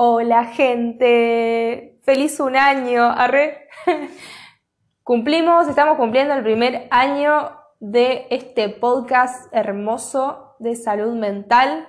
Hola 0.00 0.44
gente, 0.44 1.98
feliz 2.04 2.38
un 2.38 2.54
año, 2.54 3.02
arre. 3.02 3.66
Cumplimos, 5.02 5.66
estamos 5.66 5.96
cumpliendo 5.96 6.34
el 6.34 6.44
primer 6.44 6.86
año 6.92 7.50
de 7.80 8.28
este 8.30 8.68
podcast 8.68 9.52
hermoso 9.52 10.54
de 10.60 10.76
salud 10.76 11.16
mental. 11.16 11.88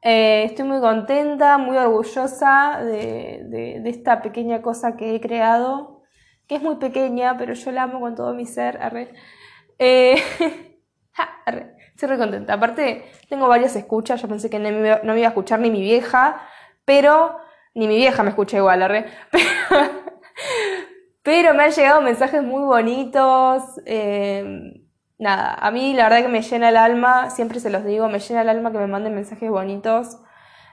Eh, 0.00 0.44
estoy 0.44 0.64
muy 0.64 0.80
contenta, 0.80 1.58
muy 1.58 1.76
orgullosa 1.76 2.80
de, 2.82 3.82
esta 3.84 4.22
pequeña 4.22 4.62
cosa 4.62 4.96
que 4.96 5.14
he 5.14 5.20
creado, 5.20 6.04
que 6.48 6.54
es 6.54 6.62
muy 6.62 6.76
pequeña, 6.76 7.36
pero 7.36 7.52
yo 7.52 7.72
la 7.72 7.82
amo 7.82 8.00
con 8.00 8.14
todo 8.14 8.32
mi 8.32 8.46
ser. 8.46 8.78
Arre. 8.80 9.12
Eh, 9.78 10.16
Estoy 12.02 12.16
re 12.16 12.18
contenta. 12.18 12.54
Aparte, 12.54 13.04
tengo 13.28 13.46
varias 13.48 13.76
escuchas. 13.76 14.20
Yo 14.20 14.28
pensé 14.28 14.50
que 14.50 14.58
no 14.58 14.70
me, 14.70 15.18
iba 15.18 15.26
a 15.26 15.30
escuchar 15.30 15.60
ni 15.60 15.70
mi 15.70 15.80
vieja, 15.80 16.40
pero. 16.84 17.38
Ni 17.74 17.88
mi 17.88 17.96
vieja 17.96 18.22
me 18.22 18.28
escucha 18.28 18.58
igual, 18.58 18.82
arre. 18.82 19.06
Pero, 21.22 21.54
me 21.54 21.62
han 21.62 21.70
llegado 21.70 22.02
mensajes 22.02 22.42
muy 22.42 22.62
bonitos. 22.64 23.62
Em, 23.86 24.84
nada, 25.18 25.54
a 25.54 25.70
mí 25.70 25.94
la 25.94 26.04
verdad 26.04 26.22
que 26.22 26.28
me 26.28 26.42
llena 26.42 26.68
el 26.68 26.76
alma, 26.76 27.30
siempre 27.30 27.60
se 27.60 27.70
los 27.70 27.84
digo, 27.84 28.08
me 28.08 28.18
llena 28.18 28.42
el 28.42 28.48
alma 28.48 28.72
que 28.72 28.78
me 28.78 28.88
manden 28.88 29.14
mensajes 29.14 29.48
bonitos. 29.48 30.18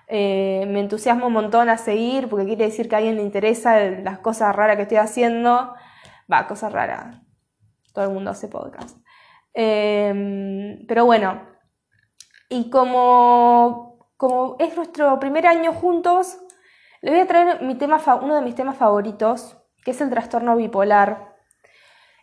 Eh, 0.07 0.65
me 0.67 0.79
entusiasmo 0.79 1.27
un 1.27 1.33
montón 1.33 1.69
a 1.69 1.77
seguir 1.77 2.29
porque 2.29 2.45
quiere 2.45 2.65
decir 2.65 2.89
que 2.89 2.95
a 2.95 2.97
alguien 2.97 3.15
le 3.17 3.21
interesa 3.21 3.79
las 3.79 4.19
cosas 4.19 4.55
raras 4.55 4.75
que 4.75 4.83
estoy 4.83 4.97
haciendo. 4.97 5.73
Va, 6.31 6.47
cosas 6.47 6.73
raras. 6.73 7.21
Todo 7.93 8.05
el 8.05 8.11
mundo 8.11 8.31
hace 8.31 8.47
podcast. 8.47 8.97
Em, 9.53 10.85
pero 10.87 11.05
bueno, 11.05 11.41
y 12.49 12.69
como, 12.71 13.88
como 14.19 14.57
es 14.59 14.75
nuestro 14.75 15.17
primer 15.17 15.47
año 15.47 15.71
juntos, 15.71 16.39
le 16.99 17.11
voy 17.11 17.21
a 17.21 17.25
traer 17.25 17.61
mi 17.61 17.75
tema, 17.75 18.01
uno 18.21 18.35
de 18.35 18.41
mis 18.41 18.53
temas 18.53 18.75
favoritos, 18.75 19.55
que 19.85 19.91
es 19.91 20.01
el 20.01 20.09
trastorno 20.09 20.57
bipolar. 20.57 21.37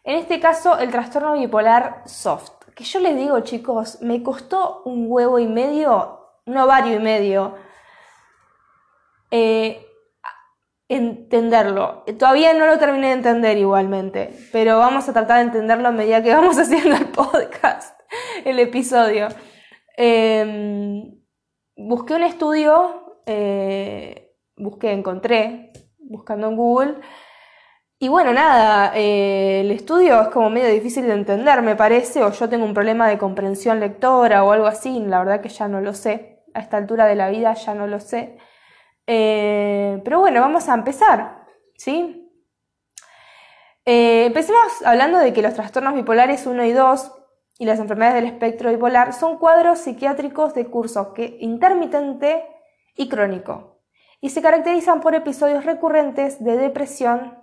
En 0.05 0.17
este 0.17 0.39
caso, 0.39 0.79
el 0.79 0.91
trastorno 0.91 1.33
bipolar 1.33 2.03
soft. 2.05 2.53
Que 2.75 2.85
yo 2.85 3.01
les 3.01 3.17
digo, 3.17 3.41
chicos, 3.41 4.03
me 4.03 4.23
costó 4.23 4.83
un 4.85 5.07
huevo 5.09 5.39
y 5.39 5.47
medio, 5.47 6.21
un 6.45 6.59
ovario 6.59 6.97
y 6.97 6.99
medio, 6.99 7.55
eh, 9.31 9.87
entenderlo. 10.91 12.05
Todavía 12.19 12.53
no 12.53 12.67
lo 12.67 12.79
terminé 12.79 13.07
de 13.07 13.15
entender 13.15 13.57
igualmente, 13.57 14.37
pero 14.53 14.77
vamos 14.77 15.09
a 15.09 15.15
tratar 15.15 15.39
de 15.39 15.45
entenderlo 15.45 15.89
a 15.89 15.93
medida 15.93 16.23
que 16.23 16.35
vamos 16.35 16.59
haciendo 16.59 16.95
el 16.95 17.07
podcast, 17.07 17.99
el 18.45 18.59
episodio. 18.59 19.29
Em, 19.97 21.16
busqué 21.77 22.15
un 22.15 22.23
estudio, 22.23 23.21
eh, 23.27 24.35
busqué, 24.57 24.93
encontré, 24.93 25.73
buscando 25.99 26.49
en 26.49 26.57
Google. 26.57 26.95
Y 27.99 28.09
bueno, 28.09 28.33
nada, 28.33 28.93
eh, 28.95 29.61
el 29.61 29.71
estudio 29.71 30.21
es 30.23 30.29
como 30.29 30.51
medio 30.51 30.69
difícil 30.69 31.07
de 31.07 31.15
entender, 31.15 31.63
me 31.63 31.77
parece, 31.77 32.23
o 32.23 32.31
yo 32.31 32.49
tengo 32.49 32.65
un 32.65 32.75
problema 32.75 33.09
de 33.09 33.19
comprensión 33.19 33.81
lectora 33.81 34.45
o 34.45 34.53
algo 34.53 34.67
así, 34.67 35.01
la 35.01 35.21
verdad 35.21 35.41
que 35.41 35.49
ya 35.49 35.69
no 35.69 35.81
lo 35.81 35.95
sé. 35.95 36.45
A 36.55 36.61
esta 36.61 36.79
altura 36.79 37.07
de 37.07 37.17
la 37.17 37.31
vida 37.31 37.53
ya 37.55 37.75
no 37.75 37.87
lo 37.87 38.01
sé. 38.01 38.39
Eh, 39.07 40.01
pero 40.05 40.21
bueno, 40.21 40.41
vamos 40.41 40.69
a 40.69 40.75
empezar, 40.75 41.45
¿sí? 41.77 42.23
Empecemos 43.89 44.83
hablando 44.85 45.19
de 45.19 45.33
que 45.33 45.43
los 45.43 45.55
trastornos 45.55 45.95
bipolares 45.95 46.47
1 46.47 46.65
y 46.65 46.73
2 46.73 47.13
y 47.59 47.65
las 47.65 47.79
enfermedades 47.79 48.23
del 48.23 48.33
espectro 48.33 48.71
bipolar 48.71 49.13
son 49.13 49.39
cuadros 49.39 49.79
psiquiátricos 49.79 50.55
de 50.55 50.67
curso 50.67 51.15
que, 51.15 51.39
intermitente 51.41 52.47
y 52.95 53.09
crónico, 53.09 53.81
y 54.21 54.31
se 54.31 54.43
caracterizan 54.43 55.01
por 55.01 55.15
episodios 55.15 55.65
recurrentes 55.65 56.43
de 56.43 56.57
depresión 56.57 57.39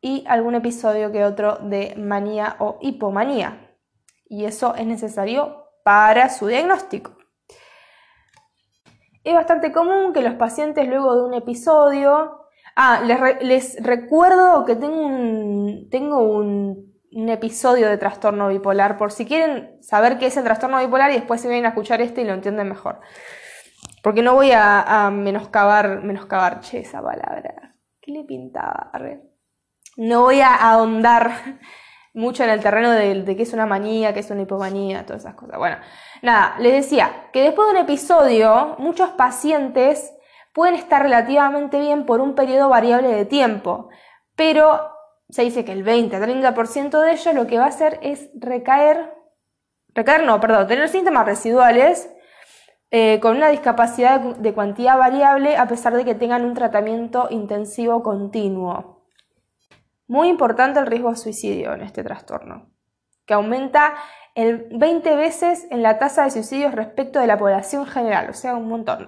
y 0.00 0.24
algún 0.28 0.54
episodio 0.54 1.10
que 1.12 1.24
otro 1.24 1.56
de 1.56 1.94
manía 1.96 2.56
o 2.58 2.78
hipomanía. 2.80 3.76
Y 4.28 4.44
eso 4.44 4.74
es 4.74 4.86
necesario 4.86 5.64
para 5.84 6.28
su 6.28 6.46
diagnóstico. 6.46 7.16
Es 9.24 9.34
bastante 9.34 9.72
común 9.72 10.12
que 10.12 10.22
los 10.22 10.34
pacientes 10.34 10.86
luego 10.86 11.14
de 11.16 11.24
un 11.24 11.34
episodio... 11.34 12.42
Ah, 12.78 13.00
les, 13.40 13.82
recuerdo 13.82 14.64
que 14.66 14.76
tengo, 14.76 15.00
un, 15.00 15.88
tengo 15.90 16.18
un, 16.18 16.95
episodio 17.28 17.88
de 17.88 17.98
trastorno 17.98 18.48
bipolar, 18.48 18.96
por 18.96 19.12
si 19.12 19.24
quieren 19.24 19.82
saber 19.82 20.18
qué 20.18 20.26
es 20.26 20.36
el 20.36 20.44
trastorno 20.44 20.78
bipolar 20.78 21.10
y 21.10 21.14
después 21.14 21.40
se 21.40 21.48
vienen 21.48 21.66
a 21.66 21.70
escuchar 21.70 22.00
este 22.00 22.22
y 22.22 22.24
lo 22.24 22.34
entienden 22.34 22.68
mejor. 22.68 23.00
Porque 24.02 24.22
no 24.22 24.34
voy 24.34 24.52
a, 24.54 25.10
menoscabar, 25.12 26.02
menoscabar, 26.02 26.60
che, 26.60 26.80
esa 26.80 27.02
palabra. 27.02 27.74
¿Qué 28.00 28.12
le 28.12 28.24
pintaba? 28.24 28.90
No 29.96 30.22
voy 30.22 30.40
a 30.40 30.54
ahondar 30.54 31.58
mucho 32.14 32.44
en 32.44 32.50
el 32.50 32.60
terreno 32.60 32.90
de, 32.90 33.22
de 33.22 33.36
qué 33.36 33.42
es 33.42 33.52
una 33.52 33.66
manía, 33.66 34.14
qué 34.14 34.20
es 34.20 34.30
una 34.30 34.42
hipomanía, 34.42 35.04
todas 35.04 35.22
esas 35.22 35.34
cosas. 35.34 35.58
Bueno, 35.58 35.78
Nada, 36.22 36.56
les 36.58 36.72
decía 36.72 37.28
que 37.32 37.42
después 37.42 37.68
de 37.68 37.74
un 37.74 37.80
episodio, 37.84 38.76
muchos 38.78 39.10
pacientes 39.10 40.12
pueden 40.52 40.74
estar 40.74 41.02
relativamente 41.02 41.78
bien 41.80 42.06
por 42.06 42.20
un 42.20 42.34
periodo 42.34 42.68
variable 42.68 43.08
de 43.08 43.24
tiempo, 43.26 43.90
pero 44.34 44.95
se 45.28 45.42
dice 45.42 45.64
que 45.64 45.72
el 45.72 45.84
20-30% 45.84 47.00
de 47.00 47.12
ellos 47.12 47.34
lo 47.34 47.46
que 47.46 47.58
va 47.58 47.64
a 47.64 47.68
hacer 47.68 47.98
es 48.02 48.30
recaer, 48.34 49.14
recaer 49.94 50.24
no, 50.24 50.40
perdón, 50.40 50.66
tener 50.66 50.88
síntomas 50.88 51.26
residuales 51.26 52.10
eh, 52.90 53.18
con 53.20 53.36
una 53.36 53.48
discapacidad 53.48 54.20
de 54.20 54.54
cuantía 54.54 54.94
variable 54.94 55.56
a 55.56 55.66
pesar 55.66 55.94
de 55.96 56.04
que 56.04 56.14
tengan 56.14 56.44
un 56.44 56.54
tratamiento 56.54 57.26
intensivo 57.30 58.02
continuo. 58.02 59.04
Muy 60.06 60.28
importante 60.28 60.78
el 60.78 60.86
riesgo 60.86 61.10
de 61.10 61.16
suicidio 61.16 61.74
en 61.74 61.82
este 61.82 62.04
trastorno, 62.04 62.70
que 63.26 63.34
aumenta 63.34 63.94
el 64.36 64.68
20 64.70 65.16
veces 65.16 65.66
en 65.70 65.82
la 65.82 65.98
tasa 65.98 66.24
de 66.24 66.30
suicidios 66.30 66.72
respecto 66.72 67.18
de 67.18 67.26
la 67.26 67.38
población 67.38 67.86
general, 67.86 68.30
o 68.30 68.34
sea, 68.34 68.54
un 68.54 68.68
montón. 68.68 69.06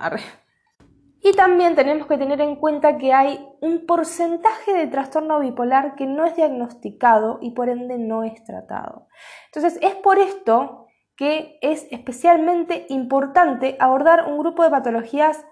Y 1.21 1.33
también 1.33 1.75
tenemos 1.75 2.07
que 2.07 2.17
tener 2.17 2.41
en 2.41 2.57
cuenta 2.57 2.97
que 2.97 3.13
hay 3.13 3.49
un 3.61 3.87
porcentaje 3.87 4.73
de 4.73 4.87
trastorno 4.87 5.41
bipolar 5.41 5.97
que 5.97 6.07
no 6.07 6.25
es 6.25 6.37
diagnosticado 6.37 7.39
y 7.43 7.51
por 7.51 7.69
ende 7.69 7.99
no 7.99 8.23
es 8.23 8.43
tratado. 8.45 9.09
Entonces, 9.47 9.79
es 9.83 9.95
por 9.97 10.19
esto 10.19 10.87
que 11.17 11.59
es 11.61 11.89
especialmente 11.91 12.87
importante 12.89 13.77
abordar 13.81 14.27
un 14.29 14.39
grupo 14.39 14.63
de 14.63 14.71
patologías... 14.71 15.45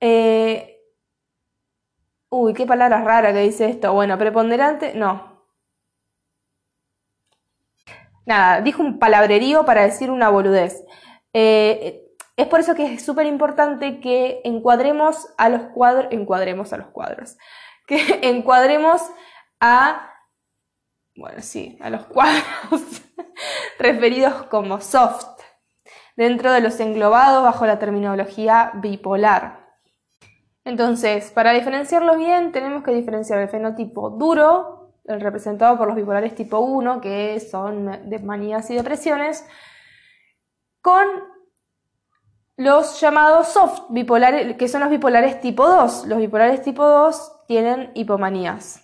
Eh, 0.00 0.80
uy, 2.28 2.52
qué 2.54 2.66
palabra 2.66 3.02
rara 3.02 3.32
que 3.32 3.40
dice 3.40 3.70
esto. 3.70 3.92
Bueno, 3.94 4.18
preponderante, 4.18 4.94
no, 4.94 5.32
nada, 8.26 8.60
dijo 8.60 8.82
un 8.82 8.98
palabrerío 8.98 9.64
para 9.64 9.82
decir 9.82 10.10
una 10.10 10.28
boludez. 10.28 10.84
Eh, 11.32 12.01
es 12.36 12.46
por 12.46 12.60
eso 12.60 12.74
que 12.74 12.94
es 12.94 13.04
súper 13.04 13.26
importante 13.26 14.00
que 14.00 14.40
encuadremos 14.44 15.28
a 15.36 15.48
los 15.48 15.62
cuadros, 15.74 16.06
encuadremos 16.10 16.72
a 16.72 16.78
los 16.78 16.88
cuadros, 16.88 17.36
que 17.86 18.20
encuadremos 18.22 19.02
a, 19.60 20.10
bueno, 21.16 21.42
sí, 21.42 21.78
a 21.80 21.90
los 21.90 22.06
cuadros 22.06 22.42
referidos 23.78 24.44
como 24.44 24.80
soft, 24.80 25.40
dentro 26.16 26.52
de 26.52 26.60
los 26.60 26.78
englobados 26.80 27.42
bajo 27.42 27.66
la 27.66 27.78
terminología 27.78 28.72
bipolar. 28.74 29.62
Entonces, 30.64 31.32
para 31.32 31.52
diferenciarlos 31.52 32.18
bien, 32.18 32.52
tenemos 32.52 32.84
que 32.84 32.92
diferenciar 32.92 33.40
el 33.40 33.48
fenotipo 33.48 34.10
duro, 34.10 34.94
representado 35.04 35.76
por 35.76 35.88
los 35.88 35.96
bipolares 35.96 36.34
tipo 36.34 36.60
1, 36.60 37.00
que 37.00 37.40
son 37.40 38.08
de 38.08 38.18
manías 38.20 38.70
y 38.70 38.76
depresiones, 38.76 39.44
con 40.80 41.31
los 42.56 43.00
llamados 43.00 43.48
soft 43.48 43.84
bipolares, 43.90 44.56
que 44.56 44.68
son 44.68 44.80
los 44.80 44.90
bipolares 44.90 45.40
tipo 45.40 45.66
2. 45.66 46.06
Los 46.06 46.18
bipolares 46.18 46.62
tipo 46.62 46.86
2 46.86 47.46
tienen 47.46 47.90
hipomanías. 47.94 48.82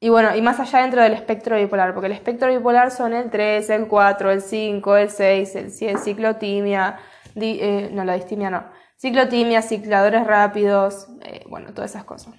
Y 0.00 0.10
bueno, 0.10 0.36
y 0.36 0.42
más 0.42 0.60
allá 0.60 0.80
dentro 0.82 1.02
del 1.02 1.14
espectro 1.14 1.56
bipolar, 1.56 1.94
porque 1.94 2.08
el 2.08 2.12
espectro 2.12 2.48
bipolar 2.48 2.90
son 2.90 3.14
el 3.14 3.30
3, 3.30 3.70
el 3.70 3.88
4, 3.88 4.32
el 4.32 4.42
5, 4.42 4.96
el 4.98 5.10
6, 5.10 5.56
el 5.56 5.70
7, 5.70 5.98
ciclotimia, 5.98 6.98
eh, 7.36 7.88
no, 7.90 8.04
la 8.04 8.12
distimia 8.12 8.50
no, 8.50 8.64
ciclotimia, 8.98 9.62
cicladores 9.62 10.26
rápidos, 10.26 11.08
eh, 11.22 11.44
bueno, 11.48 11.72
todas 11.72 11.92
esas 11.92 12.04
cosas. 12.04 12.34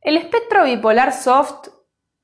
El 0.00 0.16
espectro 0.16 0.64
bipolar 0.64 1.12
soft, 1.12 1.68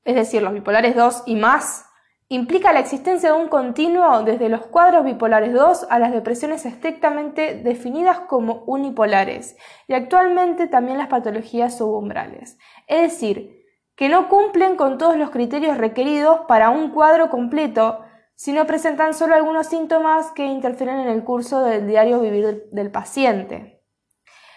es 0.03 0.15
decir, 0.15 0.41
los 0.41 0.51
bipolares 0.51 0.95
2 0.95 1.23
y 1.27 1.35
más, 1.35 1.85
implica 2.29 2.73
la 2.73 2.79
existencia 2.79 3.33
de 3.33 3.39
un 3.39 3.47
continuo 3.47 4.23
desde 4.23 4.49
los 4.49 4.65
cuadros 4.65 5.05
bipolares 5.05 5.53
2 5.53 5.87
a 5.89 5.99
las 5.99 6.11
depresiones 6.11 6.65
estrictamente 6.65 7.55
definidas 7.55 8.19
como 8.21 8.63
unipolares 8.65 9.57
y 9.87 9.93
actualmente 9.93 10.67
también 10.67 10.97
las 10.97 11.07
patologías 11.07 11.77
subumbrales. 11.77 12.57
Es 12.87 13.01
decir, 13.01 13.63
que 13.95 14.09
no 14.09 14.29
cumplen 14.29 14.75
con 14.75 14.97
todos 14.97 15.17
los 15.17 15.29
criterios 15.29 15.77
requeridos 15.77 16.41
para 16.47 16.69
un 16.69 16.89
cuadro 16.89 17.29
completo, 17.29 17.99
sino 18.35 18.65
presentan 18.65 19.13
solo 19.13 19.35
algunos 19.35 19.67
síntomas 19.67 20.31
que 20.31 20.45
interfieren 20.45 20.99
en 20.99 21.09
el 21.09 21.23
curso 21.23 21.61
del 21.63 21.87
diario 21.87 22.19
vivir 22.19 22.65
del 22.71 22.91
paciente. 22.91 23.81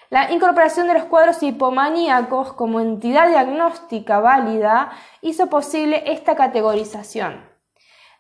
La 0.09 0.31
incorporación 0.33 0.87
de 0.87 0.95
los 0.95 1.05
cuadros 1.05 1.43
hipomaníacos 1.43 2.53
como 2.53 2.81
entidad 2.81 3.29
diagnóstica 3.29 4.21
válida 4.21 4.93
hizo 5.21 5.49
posible 5.49 6.05
esta 6.07 6.37
categorización. 6.37 7.56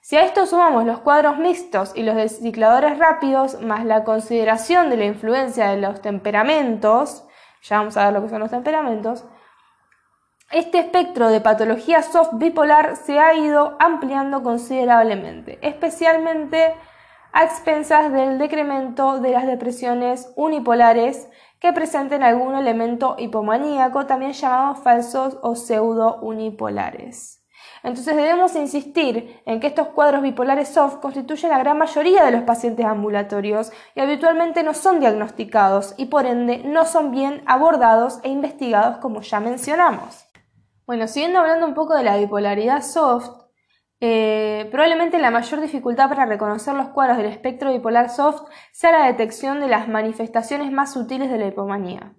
Si 0.08 0.14
a 0.14 0.24
esto 0.24 0.46
sumamos 0.46 0.84
los 0.84 1.00
cuadros 1.00 1.36
mixtos 1.36 1.90
y 1.96 2.04
los 2.04 2.14
descicladores 2.14 2.96
rápidos, 2.96 3.60
más 3.60 3.84
la 3.84 4.04
consideración 4.04 4.88
de 4.88 4.96
la 4.96 5.04
influencia 5.04 5.70
de 5.70 5.80
los 5.80 6.00
temperamentos, 6.00 7.24
ya 7.60 7.78
vamos 7.78 7.96
a 7.96 8.04
ver 8.04 8.12
lo 8.12 8.22
que 8.22 8.28
son 8.28 8.38
los 8.38 8.52
temperamentos, 8.52 9.24
este 10.52 10.78
espectro 10.78 11.28
de 11.28 11.40
patología 11.40 12.04
soft 12.04 12.34
bipolar 12.34 12.94
se 12.94 13.18
ha 13.18 13.34
ido 13.34 13.76
ampliando 13.80 14.44
considerablemente, 14.44 15.58
especialmente 15.60 16.76
a 17.32 17.42
expensas 17.42 18.12
del 18.12 18.38
decremento 18.38 19.18
de 19.18 19.32
las 19.32 19.48
depresiones 19.48 20.32
unipolares 20.36 21.28
que 21.58 21.72
presenten 21.72 22.22
algún 22.22 22.54
elemento 22.54 23.16
hipomaníaco, 23.18 24.06
también 24.06 24.34
llamados 24.34 24.78
falsos 24.84 25.36
o 25.42 25.56
pseudo 25.56 26.20
unipolares. 26.20 27.42
Entonces 27.86 28.16
debemos 28.16 28.56
insistir 28.56 29.40
en 29.46 29.60
que 29.60 29.68
estos 29.68 29.90
cuadros 29.90 30.20
bipolares 30.20 30.70
soft 30.70 30.96
constituyen 30.96 31.52
la 31.52 31.58
gran 31.58 31.78
mayoría 31.78 32.24
de 32.24 32.32
los 32.32 32.42
pacientes 32.42 32.84
ambulatorios 32.84 33.70
y 33.94 34.00
habitualmente 34.00 34.64
no 34.64 34.74
son 34.74 34.98
diagnosticados 34.98 35.94
y 35.96 36.06
por 36.06 36.26
ende 36.26 36.62
no 36.64 36.84
son 36.84 37.12
bien 37.12 37.42
abordados 37.46 38.18
e 38.24 38.28
investigados 38.28 38.96
como 38.96 39.20
ya 39.20 39.38
mencionamos. 39.38 40.26
Bueno, 40.84 41.06
siguiendo 41.06 41.38
hablando 41.38 41.64
un 41.64 41.74
poco 41.74 41.94
de 41.94 42.02
la 42.02 42.16
bipolaridad 42.16 42.82
soft, 42.82 43.30
eh, 44.00 44.66
probablemente 44.72 45.20
la 45.20 45.30
mayor 45.30 45.60
dificultad 45.60 46.08
para 46.08 46.26
reconocer 46.26 46.74
los 46.74 46.88
cuadros 46.88 47.18
del 47.18 47.26
espectro 47.26 47.72
bipolar 47.72 48.10
soft 48.10 48.50
sea 48.72 48.90
la 48.90 49.06
detección 49.06 49.60
de 49.60 49.68
las 49.68 49.86
manifestaciones 49.86 50.72
más 50.72 50.92
sutiles 50.92 51.30
de 51.30 51.38
la 51.38 51.46
hipomanía. 51.46 52.16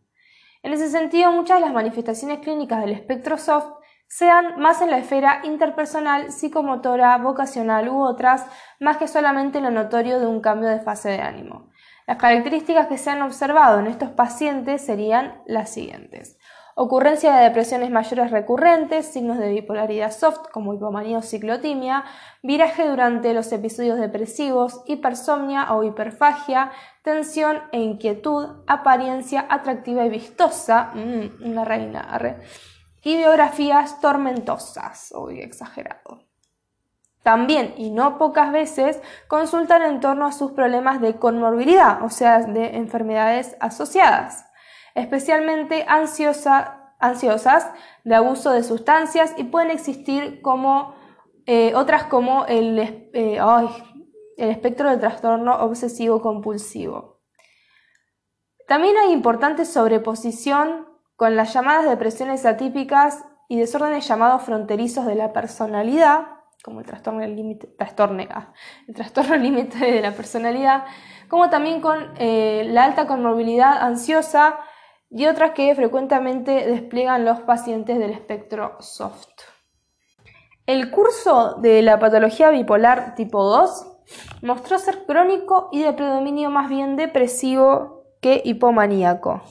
En 0.63 0.71
ese 0.71 0.87
sentido, 0.89 1.33
muchas 1.33 1.59
de 1.59 1.65
las 1.65 1.73
manifestaciones 1.73 2.39
clínicas 2.39 2.79
del 2.79 2.91
espectro 2.91 3.37
soft 3.37 3.76
sean 4.07 4.59
más 4.59 4.81
en 4.81 4.91
la 4.91 4.97
esfera 4.97 5.41
interpersonal, 5.43 6.31
psicomotora, 6.31 7.17
vocacional 7.17 7.89
u 7.89 8.01
otras, 8.01 8.45
más 8.79 8.97
que 8.97 9.07
solamente 9.07 9.61
lo 9.61 9.71
notorio 9.71 10.19
de 10.19 10.27
un 10.27 10.41
cambio 10.41 10.69
de 10.69 10.79
fase 10.79 11.09
de 11.09 11.21
ánimo. 11.21 11.69
Las 12.05 12.17
características 12.17 12.87
que 12.87 12.97
se 12.97 13.09
han 13.09 13.21
observado 13.21 13.79
en 13.79 13.87
estos 13.87 14.11
pacientes 14.11 14.85
serían 14.85 15.41
las 15.45 15.69
siguientes 15.69 16.37
ocurrencia 16.79 17.35
de 17.35 17.45
depresiones 17.45 17.89
mayores 17.89 18.29
recurrentes, 18.29 19.07
signos 19.07 19.39
de 19.39 19.49
bipolaridad 19.49 20.11
soft 20.11 20.49
como 20.53 20.75
hipomanía 20.75 21.17
o 21.17 21.23
ciclotimia, 21.23 22.03
viraje 22.43 22.87
durante 22.87 23.33
los 23.33 23.51
episodios 23.51 23.97
depresivos, 23.97 24.83
hipersomnia 24.85 25.73
o 25.73 25.83
hiperfagia, 25.83 26.71
tensión 27.01 27.63
e 27.71 27.79
inquietud, 27.79 28.63
apariencia 28.67 29.47
atractiva 29.49 30.05
y 30.05 30.09
vistosa, 30.09 30.91
mm, 30.93 31.49
una 31.49 31.65
reina, 31.65 32.07
y 33.07 33.17
biografías 33.17 34.01
tormentosas, 34.01 35.13
uy, 35.15 35.41
exagerado. 35.41 36.25
También, 37.23 37.73
y 37.77 37.89
no 37.89 38.17
pocas 38.17 38.51
veces, 38.51 39.01
consultan 39.27 39.81
en 39.81 39.99
torno 39.99 40.25
a 40.25 40.31
sus 40.31 40.51
problemas 40.51 41.01
de 41.01 41.17
conmorbilidad, 41.17 42.01
o 42.03 42.09
sea, 42.09 42.39
de 42.39 42.77
enfermedades 42.77 43.55
asociadas 43.59 44.47
especialmente 44.97 45.85
ansiosas 45.87 47.71
de 48.03 48.15
abuso 48.15 48.51
de 48.51 48.63
sustancias 48.63 49.33
y 49.37 49.43
pueden 49.43 49.69
existir 49.69 50.41
como 50.41 50.95
eh, 51.45 51.75
otras 51.75 52.05
como 52.05 52.45
el, 52.45 52.79
eh, 52.79 53.39
el 54.37 54.49
espectro 54.49 54.89
de 54.89 54.97
trastorno 54.97 55.55
obsesivo 55.57 56.19
compulsivo. 56.19 57.21
También 58.67 58.97
hay 58.97 59.13
importante 59.13 59.65
sobreposición 59.65 60.87
con 61.17 61.35
las 61.35 61.51
llamadas 61.51 61.89
depresiones 61.89 62.45
atípicas 62.45 63.25
y 63.49 63.59
desórdenes 63.59 64.07
llamados 64.07 64.43
fronterizos 64.43 65.05
de 65.07 65.15
la 65.15 65.33
personalidad, 65.33 66.27
como 66.63 66.79
el 66.79 66.85
trastorno 66.85 67.25
límite, 67.25 67.75
ah, 67.79 68.53
el 68.87 68.93
trastorno 68.93 69.35
límite 69.37 69.79
de 69.79 70.01
la 70.01 70.11
personalidad, 70.11 70.85
como 71.27 71.49
también 71.49 71.81
con 71.81 72.13
eh, 72.17 72.67
la 72.69 72.83
alta 72.85 73.07
conmovilidad 73.07 73.81
ansiosa 73.81 74.59
y 75.09 75.25
otras 75.25 75.51
que 75.51 75.73
frecuentemente 75.73 76.51
despliegan 76.67 77.25
los 77.25 77.41
pacientes 77.41 77.97
del 77.97 78.11
espectro 78.11 78.77
soft. 78.79 79.27
El 80.67 80.91
curso 80.91 81.55
de 81.55 81.81
la 81.81 81.97
patología 81.97 82.51
bipolar 82.51 83.15
tipo 83.15 83.41
2 83.43 83.87
mostró 84.43 84.77
ser 84.77 85.05
crónico 85.05 85.69
y 85.71 85.81
de 85.81 85.93
predominio 85.93 86.51
más 86.51 86.69
bien 86.69 86.95
depresivo 86.95 88.03
que 88.21 88.41
hipomaníaco. 88.43 89.41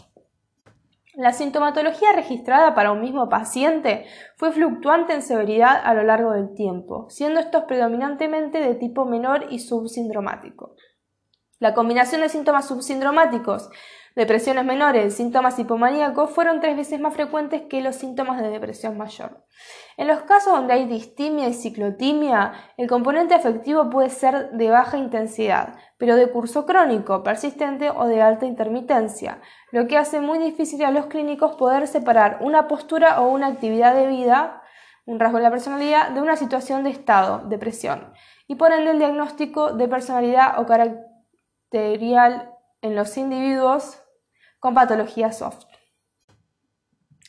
La 1.17 1.33
sintomatología 1.33 2.13
registrada 2.13 2.75
para 2.75 2.93
un 2.93 3.01
mismo 3.01 3.31
paciente 3.31 4.05
fue 4.37 4.53
fluctuante 4.53 5.15
en 5.15 5.23
severidad 5.23 5.81
a 5.83 5.95
lo 5.95 6.03
largo 6.03 6.33
del 6.33 6.53
tiempo, 6.55 7.07
siendo 7.09 7.41
estos 7.41 7.65
predominantemente 7.65 8.61
de 8.61 8.75
tipo 8.75 9.07
menor 9.07 9.47
y 9.49 9.61
subsindromático. 9.61 10.77
La 11.59 11.73
combinación 11.73 12.21
de 12.21 12.29
síntomas 12.29 12.69
subsindromáticos 12.69 13.71
depresiones 14.17 14.65
menores, 14.65 15.15
síntomas 15.15 15.59
hipomaníacos 15.59 16.31
fueron 16.31 16.61
tres 16.61 16.77
veces 16.77 16.99
más 16.99 17.15
frecuentes 17.15 17.63
que 17.69 17.83
los 17.83 17.97
síntomas 17.97 18.43
de 18.43 18.49
depresión 18.49 18.97
mayor. 18.97 19.45
En 19.98 20.08
los 20.08 20.22
casos 20.25 20.52
donde 20.52 20.75
hay 20.75 20.84
distimia 20.87 21.48
y 21.48 21.54
ciclotimia, 21.54 22.52
el 22.76 22.87
componente 22.87 23.34
afectivo 23.34 23.88
puede 23.88 24.10
ser 24.10 24.50
de 24.50 24.69
baja 24.69 24.98
intensidad, 24.98 25.75
pero 25.96 26.16
de 26.16 26.31
curso 26.31 26.66
crónico, 26.66 27.22
persistente 27.22 27.88
o 27.88 28.06
de 28.06 28.20
alta 28.20 28.44
intermitencia, 28.44 29.40
lo 29.72 29.87
que 29.87 29.96
hace 29.96 30.20
muy 30.20 30.38
difícil 30.38 30.84
a 30.84 30.90
los 30.90 31.06
clínicos 31.06 31.56
poder 31.56 31.88
separar 31.88 32.38
una 32.43 32.69
postura 32.69 33.22
o 33.22 33.28
una 33.28 33.46
actividad 33.46 33.94
de 33.94 34.06
vida, 34.06 34.62
un 35.06 35.19
rasgo 35.19 35.38
de 35.38 35.44
la 35.44 35.50
personalidad, 35.50 36.10
de 36.10 36.20
una 36.20 36.37
situación 36.37 36.84
de 36.84 36.90
estado, 36.90 37.43
depresión, 37.46 38.12
y 38.46 38.56
por 38.56 38.72
ende 38.72 38.90
el 38.90 38.98
diagnóstico 38.98 39.72
de 39.72 39.88
personalidad 39.88 40.60
o 40.60 40.66
caracterial 40.66 42.52
en 42.82 42.96
los 42.96 43.16
individuos 43.16 44.02
con 44.60 44.75
patología 44.75 45.32
soft. 45.32 45.64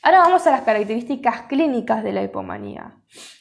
Ahora 0.08 0.20
vamos 0.20 0.48
a 0.48 0.52
las 0.52 0.62
características 0.62 1.42
clínicas 1.50 2.02
de 2.02 2.14
la 2.14 2.24
hipomanía. 2.24 2.96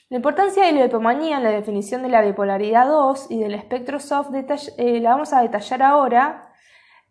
La 0.08 0.16
importancia 0.16 0.66
de 0.66 0.72
la 0.72 0.86
hipomanía 0.86 1.36
en 1.36 1.44
la 1.44 1.50
definición 1.50 2.02
de 2.02 2.08
la 2.08 2.22
bipolaridad 2.22 2.88
2 2.88 3.28
y 3.30 3.38
del 3.38 3.54
espectro 3.54 4.00
soft 4.00 4.30
eh, 4.34 4.98
la 5.00 5.10
vamos 5.10 5.32
a 5.32 5.42
detallar 5.42 5.84
ahora 5.84 6.52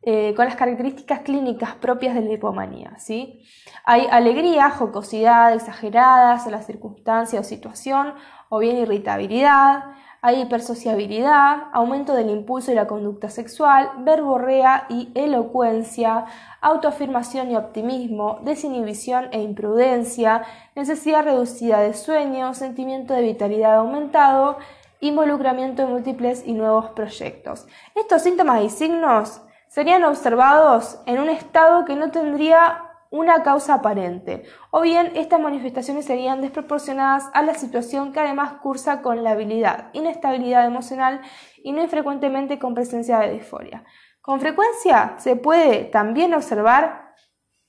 eh, 0.02 0.34
con 0.36 0.44
las 0.44 0.58
características 0.58 1.22
clínicas 1.22 1.74
propias 1.76 2.16
de 2.16 2.24
la 2.24 2.34
hipomanía. 2.34 3.00
¿sí? 3.00 3.46
Hay 3.86 4.06
alegría, 4.12 4.72
jocosidad 4.72 5.54
exageradas 5.54 6.46
a 6.46 6.52
la 6.52 6.62
circunstancia 6.62 7.40
o 7.40 7.44
situación, 7.46 8.14
o 8.50 8.60
bien 8.60 8.76
irritabilidad, 8.76 9.86
hay 10.26 10.42
hipersociabilidad, 10.42 11.66
aumento 11.72 12.16
del 12.16 12.32
impulso 12.32 12.72
y 12.72 12.74
la 12.74 12.88
conducta 12.88 13.30
sexual, 13.30 13.92
verborrea 14.00 14.88
y 14.90 15.12
elocuencia, 15.14 16.26
autoafirmación 16.62 17.52
y 17.52 17.56
optimismo, 17.56 18.40
desinhibición 18.42 19.28
e 19.32 19.44
imprudencia, 19.44 20.42
necesidad 20.76 21.26
reducida 21.26 21.80
de 21.80 21.94
sueño, 21.94 22.56
sentimiento 22.56 23.14
de 23.14 23.22
vitalidad 23.22 23.76
aumentado, 23.76 24.58
involucramiento 25.00 25.84
en 25.84 25.92
múltiples 25.92 26.42
y 26.44 26.54
nuevos 26.54 26.88
proyectos. 26.90 27.68
Estos 27.94 28.24
síntomas 28.24 28.64
y 28.64 28.72
signos 28.72 29.42
serían 29.68 30.04
observados 30.06 30.98
en 31.06 31.20
un 31.20 31.30
estado 31.30 31.86
que 31.86 31.96
no 31.96 32.10
tendría 32.10 32.85
una 33.12 33.44
causa 33.44 33.76
aparente, 33.76 34.44
o 34.72 34.82
bien 34.82 35.12
estas 35.16 35.40
manifestaciones 35.40 36.06
serían 36.06 36.42
desproporcionadas 36.42 37.30
a 37.34 37.42
la 37.42 37.54
situación 37.54 38.12
que 38.12 38.20
además 38.20 38.54
cursa 38.62 39.02
con 39.02 39.24
la 39.24 39.32
habilidad, 39.32 39.90
inestabilidad 39.94 40.66
emocional 40.66 41.22
y 41.64 41.72
no 41.72 41.82
infrecuentemente 41.82 42.60
con 42.60 42.74
presencia 42.74 43.20
de 43.20 43.34
disforia. 43.34 43.84
Con 44.22 44.40
frecuencia 44.40 45.16
se 45.18 45.36
puede 45.36 45.86
también 45.86 46.34
observar 46.34 47.14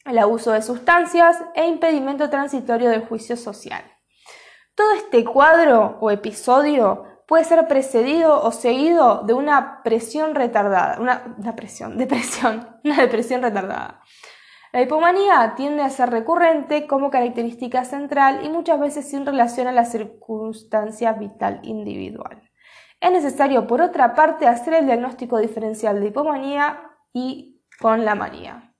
el 0.04 0.18
abuso 0.18 0.52
de 0.52 0.62
sustancias 0.62 1.36
e 1.54 1.66
impedimento 1.66 2.30
transitorio 2.30 2.90
del 2.90 3.04
juicio 3.04 3.36
social. 3.36 3.82
Todo 4.74 4.92
este 4.92 5.24
cuadro 5.24 5.98
o 6.00 6.10
episodio 6.10 7.04
puede 7.26 7.44
ser 7.44 7.66
precedido 7.66 8.42
o 8.42 8.52
seguido 8.52 9.22
de 9.26 9.34
una 9.34 9.82
presión 9.82 10.34
retardada, 10.34 10.98
una, 11.00 11.34
una 11.38 11.56
presión, 11.56 11.98
depresión, 11.98 12.78
una 12.84 13.00
depresión 13.00 13.42
retardada. 13.42 14.02
La 14.76 14.82
hipomanía 14.82 15.54
tiende 15.56 15.82
a 15.82 15.88
ser 15.88 16.10
recurrente 16.10 16.86
como 16.86 17.10
característica 17.10 17.86
central 17.86 18.44
y 18.44 18.50
muchas 18.50 18.78
veces 18.78 19.08
sin 19.08 19.24
relación 19.24 19.68
a 19.68 19.72
la 19.72 19.86
circunstancia 19.86 21.14
vital 21.14 21.60
individual. 21.62 22.42
Es 23.00 23.10
necesario, 23.10 23.66
por 23.66 23.80
otra 23.80 24.14
parte, 24.14 24.46
hacer 24.46 24.74
el 24.74 24.84
diagnóstico 24.84 25.38
diferencial 25.38 25.98
de 25.98 26.08
hipomanía 26.08 26.90
y 27.14 27.62
con 27.80 28.04
la 28.04 28.14
manía. 28.16 28.74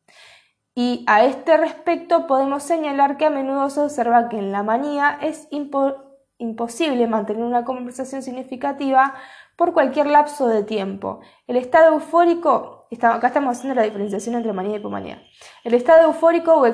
Y 0.75 1.03
a 1.07 1.25
este 1.25 1.57
respecto 1.57 2.26
podemos 2.26 2.62
señalar 2.62 3.17
que 3.17 3.25
a 3.25 3.31
menudo 3.31 3.71
se 3.71 3.81
observa 3.81 4.29
que 4.29 4.37
en 4.37 4.53
la 4.53 4.62
manía 4.62 5.19
es 5.23 5.49
imposible 5.50 7.07
mantener 7.07 7.43
una 7.43 7.65
conversación 7.65 8.23
significativa 8.23 9.15
por 9.57 9.73
cualquier 9.73 10.09
lapso 10.09 10.47
de 10.47 10.62
tiempo. 10.62 11.21
El 11.47 11.57
estado 11.57 11.95
eufórico 11.95 12.75
acá 12.90 13.26
estamos 13.28 13.57
haciendo 13.57 13.75
la 13.75 13.87
diferenciación 13.87 14.35
entre 14.35 14.52
manía 14.52 14.76
y 14.76 14.78
hipomanía. 14.78 15.23
El 15.64 15.75
estado 15.75 16.05
eufórico 16.05 16.55
o 16.55 16.66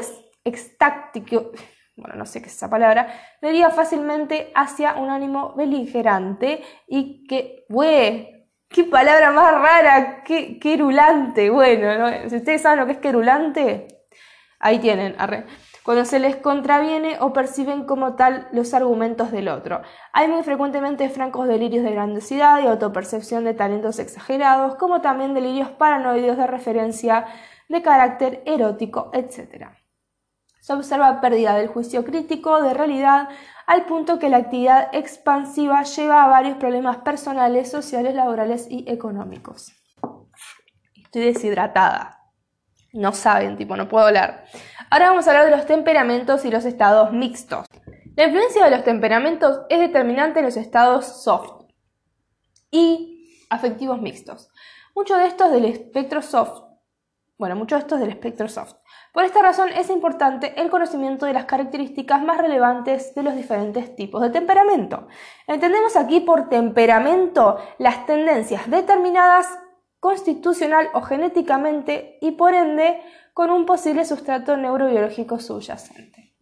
extáctico, 0.44 1.52
bueno, 1.96 2.16
no 2.16 2.26
sé 2.26 2.40
qué 2.40 2.48
es 2.48 2.54
esa 2.54 2.70
palabra, 2.70 3.08
deriva 3.40 3.70
fácilmente 3.70 4.52
hacia 4.54 4.94
un 4.94 5.10
ánimo 5.10 5.54
beligerante 5.54 6.62
y 6.86 7.26
que, 7.26 7.64
güey, 7.68 8.48
qué 8.68 8.84
palabra 8.84 9.30
más 9.30 9.52
rara, 9.52 10.22
qué 10.24 10.58
querulante, 10.58 11.50
bueno, 11.50 12.28
si 12.28 12.36
ustedes 12.36 12.62
saben 12.62 12.80
lo 12.80 12.86
que 12.86 12.92
es 12.92 12.98
querulante, 12.98 13.88
ahí 14.58 14.78
tienen, 14.78 15.14
arre 15.18 15.46
cuando 15.84 16.04
se 16.04 16.18
les 16.18 16.36
contraviene 16.36 17.16
o 17.20 17.32
perciben 17.32 17.84
como 17.84 18.14
tal 18.14 18.48
los 18.52 18.72
argumentos 18.74 19.32
del 19.32 19.48
otro. 19.48 19.82
Hay 20.12 20.28
muy 20.28 20.42
frecuentemente 20.42 21.08
francos 21.08 21.48
delirios 21.48 21.84
de 21.84 21.92
grandiosidad 21.92 22.62
y 22.62 22.66
autopercepción 22.66 23.44
de 23.44 23.54
talentos 23.54 23.98
exagerados, 23.98 24.76
como 24.76 25.00
también 25.00 25.34
delirios 25.34 25.70
paranoides 25.70 26.36
de 26.36 26.46
referencia 26.46 27.26
de 27.68 27.82
carácter 27.82 28.42
erótico, 28.46 29.10
etc. 29.12 29.68
Se 30.60 30.72
observa 30.72 31.20
pérdida 31.20 31.56
del 31.56 31.68
juicio 31.68 32.04
crítico 32.04 32.62
de 32.62 32.74
realidad 32.74 33.28
al 33.66 33.86
punto 33.86 34.18
que 34.18 34.28
la 34.28 34.36
actividad 34.38 34.88
expansiva 34.92 35.82
lleva 35.82 36.22
a 36.22 36.28
varios 36.28 36.56
problemas 36.58 36.98
personales, 36.98 37.70
sociales, 37.70 38.14
laborales 38.14 38.66
y 38.70 38.84
económicos. 38.88 39.72
Estoy 40.94 41.22
deshidratada. 41.22 42.18
No 42.92 43.12
saben, 43.12 43.56
tipo, 43.56 43.76
no 43.76 43.88
puedo 43.88 44.06
hablar. 44.06 44.44
Ahora 44.92 45.08
vamos 45.08 45.26
a 45.26 45.30
hablar 45.30 45.46
de 45.46 45.56
los 45.56 45.64
temperamentos 45.64 46.44
y 46.44 46.50
los 46.50 46.66
estados 46.66 47.12
mixtos. 47.12 47.66
La 48.14 48.24
influencia 48.24 48.62
de 48.62 48.70
los 48.70 48.84
temperamentos 48.84 49.62
es 49.70 49.80
determinante 49.80 50.40
en 50.40 50.44
los 50.44 50.58
estados 50.58 51.22
soft 51.24 51.64
y 52.70 53.38
afectivos 53.48 54.02
mixtos. 54.02 54.50
Muchos 54.94 55.16
de 55.16 55.28
estos 55.28 55.50
del 55.50 55.64
espectro 55.64 56.20
soft. 56.20 56.64
Bueno, 57.38 57.56
muchos 57.56 57.78
de 57.78 57.84
estos 57.84 58.00
del 58.00 58.10
espectro 58.10 58.50
soft. 58.50 58.74
Por 59.14 59.24
esta 59.24 59.40
razón 59.40 59.70
es 59.70 59.88
importante 59.88 60.60
el 60.60 60.68
conocimiento 60.68 61.24
de 61.24 61.32
las 61.32 61.46
características 61.46 62.22
más 62.22 62.36
relevantes 62.36 63.14
de 63.14 63.22
los 63.22 63.34
diferentes 63.34 63.96
tipos 63.96 64.20
de 64.20 64.28
temperamento. 64.28 65.08
Entendemos 65.46 65.96
aquí 65.96 66.20
por 66.20 66.50
temperamento 66.50 67.56
las 67.78 68.04
tendencias 68.04 68.68
determinadas 68.68 69.48
constitucional 70.02 70.88
o 70.94 71.00
genéticamente 71.00 72.18
y 72.20 72.32
por 72.32 72.52
ende 72.52 73.00
con 73.32 73.50
un 73.50 73.66
posible 73.66 74.04
sustrato 74.04 74.56
neurobiológico 74.56 75.38
subyacente. 75.38 76.34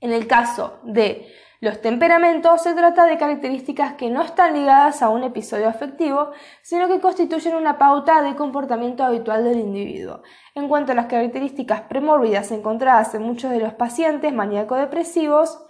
En 0.00 0.12
el 0.12 0.26
caso 0.26 0.80
de 0.84 1.26
los 1.60 1.80
temperamentos 1.80 2.62
se 2.62 2.74
trata 2.74 3.04
de 3.04 3.18
características 3.18 3.94
que 3.94 4.10
no 4.10 4.22
están 4.22 4.54
ligadas 4.54 5.02
a 5.02 5.08
un 5.08 5.24
episodio 5.24 5.68
afectivo, 5.68 6.30
sino 6.62 6.86
que 6.86 7.00
constituyen 7.00 7.56
una 7.56 7.78
pauta 7.78 8.22
de 8.22 8.36
comportamiento 8.36 9.02
habitual 9.02 9.42
del 9.42 9.58
individuo. 9.58 10.22
En 10.54 10.68
cuanto 10.68 10.92
a 10.92 10.94
las 10.94 11.06
características 11.06 11.82
premórbidas 11.82 12.52
encontradas 12.52 13.12
en 13.14 13.22
muchos 13.22 13.50
de 13.50 13.58
los 13.58 13.74
pacientes 13.74 14.32
maníaco-depresivos, 14.32 15.64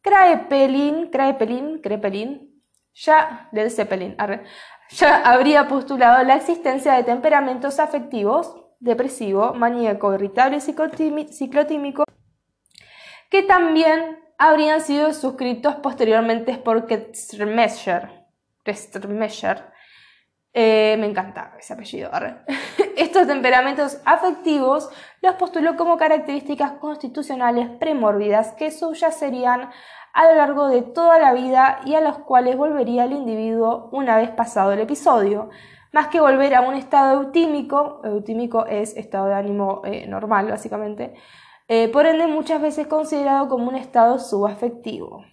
Kraepelin, 0.00 1.10
Kraepelin, 1.10 1.80
Kraepelin, 1.80 2.62
ya 2.94 3.48
del 3.50 3.70
Zeppelin, 3.70 4.16
ya 4.90 5.22
habría 5.24 5.66
postulado 5.66 6.22
la 6.22 6.36
existencia 6.36 6.92
de 6.92 7.02
temperamentos 7.02 7.80
afectivos 7.80 8.61
depresivo, 8.82 9.54
maníaco, 9.54 10.12
irritable 10.14 10.58
y 10.58 10.60
ciclotímico, 10.60 12.04
que 13.30 13.42
también 13.44 14.18
habrían 14.36 14.80
sido 14.80 15.14
suscritos 15.14 15.76
posteriormente 15.76 16.58
por 16.58 16.86
Kestremescher. 16.86 18.10
Eh, 20.54 20.96
me 20.98 21.06
encanta 21.06 21.54
ese 21.58 21.72
apellido. 21.72 22.10
Estos 22.96 23.26
temperamentos 23.26 24.00
afectivos 24.04 24.90
los 25.22 25.36
postuló 25.36 25.76
como 25.76 25.96
características 25.96 26.72
constitucionales 26.72 27.70
premórbidas 27.78 28.52
que 28.52 28.70
subyacerían 28.70 29.70
a 30.12 30.26
lo 30.26 30.34
largo 30.34 30.68
de 30.68 30.82
toda 30.82 31.18
la 31.18 31.32
vida 31.32 31.80
y 31.86 31.94
a 31.94 32.02
los 32.02 32.18
cuales 32.18 32.56
volvería 32.56 33.04
el 33.04 33.12
individuo 33.12 33.88
una 33.92 34.16
vez 34.16 34.30
pasado 34.30 34.72
el 34.72 34.80
episodio 34.80 35.48
más 35.92 36.08
que 36.08 36.20
volver 36.20 36.54
a 36.54 36.62
un 36.62 36.74
estado 36.74 37.22
eutímico, 37.22 38.00
eutímico 38.04 38.66
es 38.66 38.96
estado 38.96 39.26
de 39.26 39.34
ánimo 39.34 39.82
eh, 39.84 40.06
normal 40.06 40.48
básicamente, 40.48 41.14
eh, 41.68 41.88
por 41.88 42.06
ende 42.06 42.26
muchas 42.26 42.60
veces 42.60 42.86
considerado 42.86 43.48
como 43.48 43.68
un 43.68 43.76
estado 43.76 44.18
subafectivo. 44.18 45.24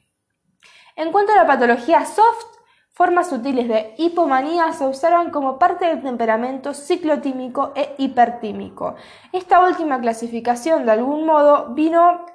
En 0.95 1.11
cuanto 1.11 1.31
a 1.31 1.37
la 1.37 1.47
patología 1.47 2.05
soft, 2.05 2.59
formas 2.91 3.29
sutiles 3.29 3.69
de 3.69 3.93
hipomanía 3.97 4.73
se 4.73 4.85
observan 4.85 5.31
como 5.31 5.57
parte 5.57 5.85
del 5.85 6.01
temperamento 6.01 6.73
ciclotímico 6.73 7.71
e 7.73 7.95
hipertímico. 7.97 8.95
Esta 9.31 9.65
última 9.65 10.01
clasificación 10.01 10.85
de 10.85 10.91
algún 10.91 11.25
modo 11.25 11.73
vino 11.73 12.25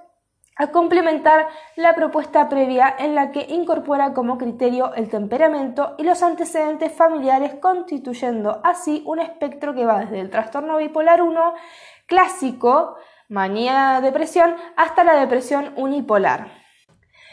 a 0.56 0.68
complementar 0.68 1.48
la 1.76 1.94
propuesta 1.94 2.48
previa 2.48 2.94
en 2.98 3.14
la 3.14 3.32
que 3.32 3.46
incorpora 3.48 4.12
como 4.12 4.38
criterio 4.38 4.94
el 4.94 5.08
temperamento 5.08 5.94
y 5.98 6.04
los 6.04 6.22
antecedentes 6.22 6.92
familiares, 6.92 7.54
constituyendo 7.60 8.60
así 8.62 9.02
un 9.06 9.18
espectro 9.18 9.74
que 9.74 9.84
va 9.84 10.00
desde 10.00 10.20
el 10.20 10.30
trastorno 10.30 10.76
bipolar 10.76 11.22
1 11.22 11.54
clásico, 12.06 12.96
manía 13.28 14.00
depresión, 14.02 14.54
hasta 14.76 15.04
la 15.04 15.14
depresión 15.14 15.72
unipolar. 15.76 16.64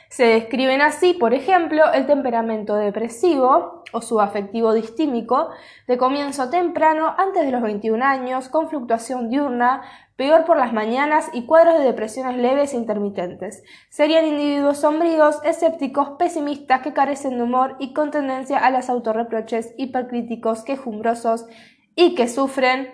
Se 0.09 0.25
describen 0.25 0.81
así, 0.81 1.13
por 1.13 1.33
ejemplo, 1.33 1.89
el 1.93 2.05
temperamento 2.05 2.75
depresivo 2.75 3.83
o 3.93 4.01
subafectivo 4.01 4.73
distímico 4.73 5.51
de 5.87 5.97
comienzo 5.97 6.49
temprano 6.49 7.15
antes 7.17 7.45
de 7.45 7.51
los 7.51 7.61
21 7.61 8.03
años, 8.03 8.49
con 8.49 8.67
fluctuación 8.67 9.29
diurna, 9.29 9.83
peor 10.21 10.45
por 10.45 10.55
las 10.55 10.71
mañanas 10.71 11.31
y 11.33 11.47
cuadros 11.47 11.79
de 11.79 11.83
depresiones 11.83 12.37
leves 12.37 12.73
e 12.73 12.77
intermitentes. 12.77 13.63
Serían 13.89 14.27
individuos 14.27 14.77
sombríos, 14.77 15.43
escépticos, 15.43 16.11
pesimistas 16.19 16.81
que 16.83 16.93
carecen 16.93 17.37
de 17.37 17.43
humor 17.43 17.75
y 17.79 17.91
con 17.91 18.11
tendencia 18.11 18.59
a 18.59 18.69
las 18.69 18.91
autorreproches, 18.91 19.73
hipercríticos, 19.79 20.61
quejumbrosos 20.63 21.47
y 21.95 22.13
que 22.13 22.27
sufren 22.27 22.89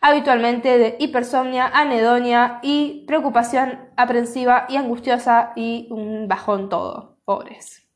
habitualmente 0.00 0.78
de 0.78 0.94
hipersomnia, 1.00 1.66
anedonia 1.66 2.60
y 2.62 3.04
preocupación 3.08 3.90
aprensiva 3.96 4.66
y 4.68 4.76
angustiosa 4.76 5.54
y 5.56 5.88
un 5.90 6.28
bajón 6.28 6.68
todo. 6.68 7.18
Pobres. 7.24 7.87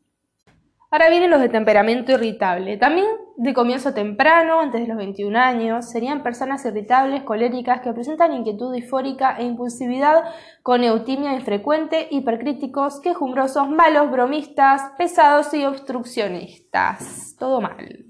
Ahora 0.93 1.09
vienen 1.09 1.31
los 1.31 1.41
de 1.41 1.49
temperamento 1.49 2.13
irritable. 2.13 2.77
También 2.77 3.07
de 3.39 3.55
comienzo 3.55 3.95
temprano, 3.95 4.61
antes 4.61 4.83
de 4.83 4.87
los 4.87 4.99
21 4.99 5.39
años, 5.39 5.89
serían 5.89 6.23
personas 6.23 6.67
irritables, 6.67 7.23
coléricas, 7.23 7.81
que 7.81 7.95
presentan 7.95 8.35
inquietud 8.35 8.75
disfórica 8.75 9.39
e 9.39 9.45
impulsividad 9.45 10.23
con 10.63 10.85
eutimia 10.85 11.33
infrecuente, 11.33 12.09
hipercríticos, 12.11 13.01
quejumbrosos, 13.01 13.71
malos, 13.71 14.11
bromistas, 14.11 14.83
pesados 14.99 15.55
y 15.55 15.65
obstruccionistas. 15.65 17.37
Todo 17.39 17.63
mal. 17.63 18.05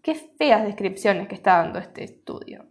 Qué 0.00 0.14
feas 0.14 0.62
descripciones 0.62 1.26
que 1.26 1.34
está 1.34 1.64
dando 1.64 1.80
este 1.80 2.04
estudio. 2.04 2.64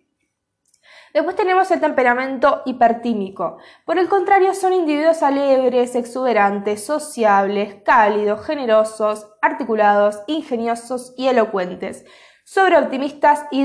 Después 1.13 1.35
tenemos 1.35 1.69
el 1.69 1.79
temperamento 1.79 2.63
hipertímico. 2.65 3.59
Por 3.85 3.99
el 3.99 4.09
contrario, 4.09 4.55
son 4.55 4.73
individuos 4.73 5.21
alegres, 5.21 5.93
exuberantes, 5.95 6.83
sociables, 6.83 7.83
cálidos, 7.85 8.43
generosos, 8.43 9.27
articulados, 9.39 10.23
ingeniosos 10.25 11.13
y 11.15 11.27
elocuentes, 11.27 12.03
sobreoptimistas 12.45 13.45
y 13.51 13.63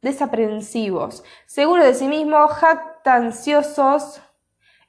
desaprensivos, 0.00 1.24
seguros 1.46 1.84
de 1.84 1.94
sí 1.94 2.06
mismos, 2.06 2.52
jactanciosos 2.52 4.22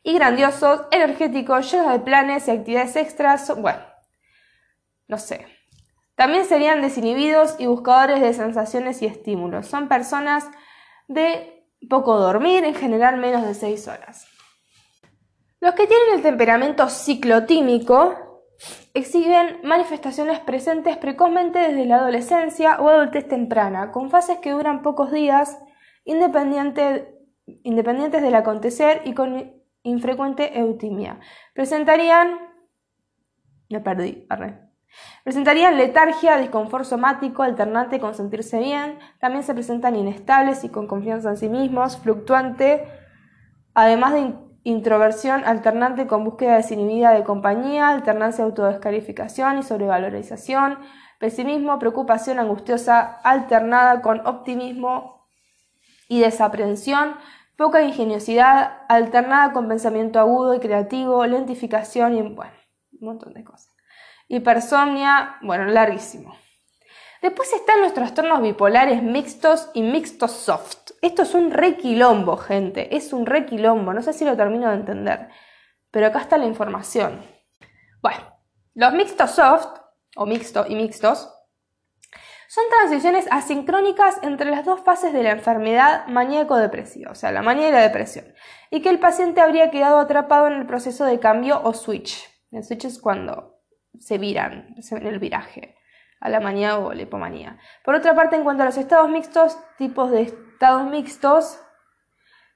y 0.03 0.13
grandiosos, 0.13 0.81
energéticos, 0.91 1.71
llenos 1.71 1.91
de 1.91 1.99
planes 1.99 2.47
y 2.47 2.51
actividades 2.51 2.95
extras. 2.95 3.59
Bueno, 3.59 3.81
no 5.07 5.17
sé. 5.17 5.47
También 6.13 6.45
serían 6.45 6.83
desinhibidos 6.83 7.55
y 7.57 7.65
buscadores 7.65 8.21
de 8.21 8.33
sensaciones 8.33 9.01
y 9.01 9.07
estímulos. 9.07 9.65
Son 9.65 9.87
personas 9.87 10.47
de 11.07 11.65
poco 11.89 12.17
dormir, 12.17 12.63
en 12.63 12.75
general 12.75 13.17
menos 13.17 13.45
de 13.45 13.53
6 13.53 13.87
horas. 13.87 14.27
Los 15.59 15.73
que 15.73 15.87
tienen 15.87 16.15
el 16.15 16.21
temperamento 16.21 16.87
ciclotímico 16.89 18.43
exhiben 18.93 19.59
manifestaciones 19.63 20.39
presentes 20.39 20.97
precozmente 20.97 21.59
desde 21.59 21.85
la 21.85 21.97
adolescencia 21.97 22.79
o 22.81 22.89
adultez 22.89 23.27
temprana, 23.27 23.91
con 23.91 24.09
fases 24.09 24.39
que 24.39 24.51
duran 24.51 24.81
pocos 24.81 25.11
días, 25.11 25.57
independientes 26.05 27.05
del 27.45 28.35
acontecer 28.35 29.01
y 29.05 29.13
con 29.13 29.53
infrecuente 29.83 30.59
eutimia. 30.59 31.19
Presentarían... 31.53 32.39
Me 33.69 33.79
perdí, 33.79 34.25
arre. 34.29 34.66
Presentarían 35.23 35.77
letargia, 35.77 36.37
disconfort 36.37 36.85
somático, 36.85 37.43
alternante 37.43 37.99
con 37.99 38.15
sentirse 38.15 38.59
bien. 38.59 38.99
También 39.19 39.43
se 39.43 39.53
presentan 39.53 39.95
inestables 39.95 40.63
y 40.63 40.69
con 40.69 40.87
confianza 40.87 41.29
en 41.29 41.37
sí 41.37 41.49
mismos, 41.49 41.97
fluctuante, 41.97 42.87
además 43.73 44.13
de 44.13 44.33
introversión 44.63 45.45
alternante 45.45 46.07
con 46.07 46.25
búsqueda 46.25 46.57
desinhibida 46.57 47.11
de 47.11 47.23
compañía, 47.23 47.87
alternancia 47.87 48.43
de 48.43 48.49
autodescalificación 48.49 49.59
y 49.59 49.63
sobrevalorización, 49.63 50.79
pesimismo, 51.19 51.79
preocupación 51.79 52.39
angustiosa 52.39 52.99
alternada 53.23 54.01
con 54.01 54.25
optimismo 54.27 55.29
y 56.09 56.19
desaprensión, 56.19 57.15
poca 57.55 57.81
ingeniosidad, 57.81 58.81
alternada 58.89 59.53
con 59.53 59.67
pensamiento 59.67 60.19
agudo 60.19 60.55
y 60.55 60.59
creativo, 60.59 61.25
lentificación 61.25 62.15
y 62.15 62.21
bueno, 62.21 62.53
un 62.99 63.07
montón 63.07 63.33
de 63.33 63.45
cosas. 63.45 63.76
Hipersomnia, 64.27 65.37
bueno, 65.41 65.65
larguísimo. 65.65 66.35
Después 67.21 67.51
están 67.53 67.81
los 67.81 67.93
trastornos 67.93 68.41
bipolares 68.41 69.01
mixtos 69.01 69.69
y 69.73 69.81
mixtos 69.81 70.31
soft. 70.31 70.91
Esto 71.01 71.23
es 71.23 71.33
un 71.33 71.51
requilombo, 71.51 72.37
gente, 72.37 72.95
es 72.95 73.11
un 73.13 73.25
requilombo, 73.25 73.93
no 73.93 74.01
sé 74.01 74.13
si 74.13 74.23
lo 74.25 74.37
termino 74.37 74.69
de 74.69 74.75
entender, 74.75 75.29
pero 75.89 76.07
acá 76.07 76.19
está 76.19 76.37
la 76.37 76.45
información. 76.45 77.25
Bueno, 78.01 78.19
los 78.75 78.93
mixtos 78.93 79.31
soft, 79.31 79.79
o 80.15 80.25
mixto 80.25 80.65
y 80.67 80.75
mixtos, 80.75 81.33
son 82.49 82.63
transiciones 82.69 83.27
asincrónicas 83.29 84.19
entre 84.21 84.51
las 84.51 84.63
dos 84.63 84.81
fases 84.81 85.11
de 85.11 85.23
la 85.23 85.31
enfermedad 85.31 86.07
maníaco-depresiva, 86.07 87.11
o 87.11 87.15
sea, 87.15 87.31
la 87.31 87.41
manía 87.41 87.69
y 87.69 87.71
la 87.71 87.81
depresión, 87.81 88.25
y 88.69 88.81
que 88.81 88.89
el 88.89 88.99
paciente 88.99 89.41
habría 89.41 89.71
quedado 89.71 89.97
atrapado 89.97 90.47
en 90.47 90.53
el 90.53 90.65
proceso 90.65 91.03
de 91.03 91.19
cambio 91.19 91.61
o 91.63 91.73
switch. 91.73 92.25
El 92.51 92.63
switch 92.63 92.85
es 92.85 92.99
cuando 92.99 93.56
se 93.99 94.17
viran, 94.17 94.75
en 94.91 95.07
el 95.07 95.19
viraje 95.19 95.77
a 96.19 96.29
la 96.29 96.39
manía 96.39 96.77
o 96.79 96.93
la 96.93 97.03
hipomanía. 97.03 97.57
Por 97.83 97.95
otra 97.95 98.15
parte, 98.15 98.35
en 98.35 98.43
cuanto 98.43 98.63
a 98.63 98.65
los 98.65 98.77
estados 98.77 99.09
mixtos, 99.09 99.57
tipos 99.77 100.11
de 100.11 100.23
estados 100.23 100.89
mixtos 100.89 101.59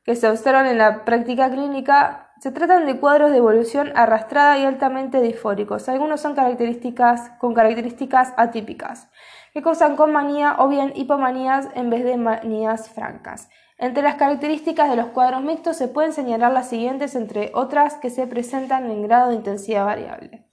que 0.04 0.16
se 0.16 0.28
observan 0.28 0.66
en 0.66 0.80
la 0.80 1.06
práctica 1.06 1.50
clínica, 1.50 2.32
se 2.40 2.52
tratan 2.52 2.88
de 2.88 3.00
cuadros 3.00 3.30
de 3.30 3.38
evolución 3.38 3.92
arrastrada 3.96 4.58
y 4.58 4.66
altamente 4.66 5.22
disfóricos. 5.22 5.88
Algunos 5.90 6.22
son 6.22 6.34
características 6.34 7.30
con 7.40 7.54
características 7.54 8.34
atípicas 8.36 9.12
que 9.54 9.62
causan 9.62 9.96
con 9.96 10.12
manía 10.12 10.56
o 10.58 10.68
bien 10.68 10.94
hipomanías 10.96 11.68
en 11.76 11.92
vez 11.92 12.04
de 12.04 12.18
manías 12.18 12.90
francas. 12.90 13.50
Entre 13.78 14.02
las 14.02 14.16
características 14.16 14.90
de 14.90 14.96
los 14.96 15.08
cuadros 15.08 15.44
mixtos 15.44 15.78
se 15.78 15.88
pueden 15.88 16.14
señalar 16.14 16.52
las 16.52 16.70
siguientes, 16.70 17.16
entre 17.16 17.52
otras 17.54 17.96
que 17.96 18.10
se 18.10 18.26
presentan 18.28 18.90
en 18.90 19.04
grado 19.04 19.30
de 19.30 19.36
intensidad 19.36 19.86
variable. 19.86 20.51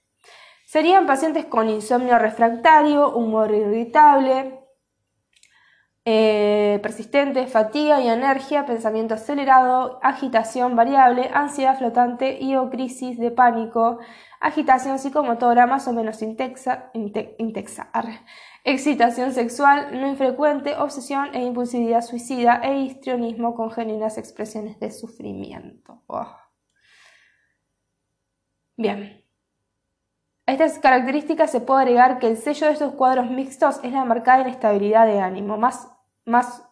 Serían 0.68 1.06
pacientes 1.06 1.46
con 1.46 1.70
insomnio 1.70 2.18
refractario, 2.18 3.16
humor 3.16 3.52
irritable, 3.52 4.60
eh, 6.04 6.78
persistente, 6.82 7.46
fatiga 7.46 8.02
y 8.02 8.08
energía, 8.08 8.66
pensamiento 8.66 9.14
acelerado, 9.14 9.98
agitación 10.02 10.76
variable, 10.76 11.30
ansiedad 11.32 11.78
flotante 11.78 12.38
y 12.38 12.54
o 12.54 12.68
crisis 12.68 13.18
de 13.18 13.30
pánico, 13.30 13.98
agitación 14.40 14.98
psicomotora 14.98 15.66
más 15.66 15.88
o 15.88 15.94
menos 15.94 16.20
intensa, 16.20 16.90
excitación 18.62 19.32
sexual 19.32 19.98
no 19.98 20.06
infrecuente, 20.06 20.76
obsesión 20.76 21.34
e 21.34 21.44
impulsividad 21.44 22.02
suicida 22.02 22.60
e 22.62 22.76
histrionismo 22.80 23.54
con 23.54 23.70
genuinas 23.70 24.18
expresiones 24.18 24.78
de 24.80 24.90
sufrimiento. 24.90 26.02
Oh. 26.08 26.36
Bien. 28.76 29.27
A 30.48 30.52
estas 30.52 30.78
características 30.78 31.50
se 31.50 31.60
puede 31.60 31.82
agregar 31.82 32.18
que 32.18 32.26
el 32.26 32.38
sello 32.38 32.68
de 32.68 32.72
estos 32.72 32.94
cuadros 32.94 33.30
mixtos 33.30 33.80
es 33.82 33.92
la 33.92 34.06
marcada 34.06 34.40
inestabilidad 34.40 35.06
de 35.06 35.20
ánimo, 35.20 35.58
más 35.58 35.88
más, 36.24 36.66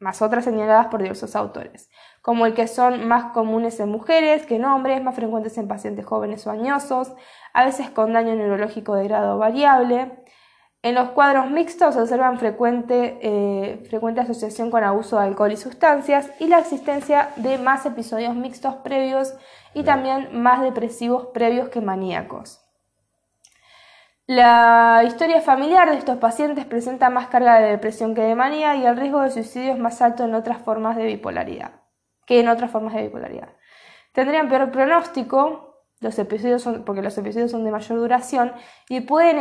más 0.00 0.22
otras 0.22 0.44
señaladas 0.44 0.86
por 0.86 1.02
diversos 1.02 1.36
autores, 1.36 1.88
como 2.20 2.46
el 2.46 2.54
que 2.54 2.66
son 2.66 3.06
más 3.06 3.32
comunes 3.32 3.78
en 3.78 3.90
mujeres 3.90 4.44
que 4.44 4.56
en 4.56 4.64
hombres, 4.64 5.02
más 5.04 5.14
frecuentes 5.14 5.56
en 5.56 5.68
pacientes 5.68 6.04
jóvenes 6.04 6.44
o 6.48 6.50
añosos, 6.50 7.12
a 7.52 7.64
veces 7.64 7.90
con 7.90 8.12
daño 8.12 8.34
neurológico 8.34 8.96
de 8.96 9.04
grado 9.04 9.38
variable. 9.38 10.24
En 10.82 10.96
los 10.96 11.10
cuadros 11.10 11.48
mixtos 11.48 11.94
se 11.94 12.00
observan 12.00 12.40
frecuente, 12.40 13.20
eh, 13.22 13.84
frecuente 13.88 14.20
asociación 14.20 14.72
con 14.72 14.82
abuso 14.82 15.16
de 15.16 15.26
alcohol 15.26 15.52
y 15.52 15.56
sustancias 15.56 16.28
y 16.40 16.48
la 16.48 16.58
existencia 16.58 17.30
de 17.36 17.58
más 17.58 17.86
episodios 17.86 18.34
mixtos 18.34 18.74
previos 18.76 19.32
y 19.74 19.84
también 19.84 20.42
más 20.42 20.60
depresivos 20.60 21.28
previos 21.32 21.68
que 21.68 21.80
maníacos. 21.80 22.61
La 24.26 25.02
historia 25.04 25.40
familiar 25.40 25.90
de 25.90 25.98
estos 25.98 26.18
pacientes 26.18 26.64
presenta 26.64 27.10
más 27.10 27.26
carga 27.26 27.58
de 27.58 27.70
depresión 27.70 28.14
que 28.14 28.22
de 28.22 28.36
manía 28.36 28.76
y 28.76 28.86
el 28.86 28.96
riesgo 28.96 29.20
de 29.20 29.30
suicidio 29.30 29.72
es 29.72 29.78
más 29.78 30.00
alto 30.00 30.24
en 30.24 30.34
otras 30.34 30.62
formas 30.62 30.96
de 30.96 31.06
bipolaridad 31.06 31.82
que 32.26 32.40
en 32.40 32.48
otras 32.48 32.70
formas 32.70 32.94
de 32.94 33.02
bipolaridad. 33.02 33.48
Tendrían 34.12 34.48
peor 34.48 34.70
pronóstico, 34.70 35.86
los 36.00 36.18
episodios 36.18 36.68
porque 36.84 37.02
los 37.02 37.16
episodios 37.18 37.50
son 37.50 37.64
de 37.64 37.70
mayor 37.70 37.98
duración 37.98 38.52
y 38.88 39.00
pueden 39.00 39.38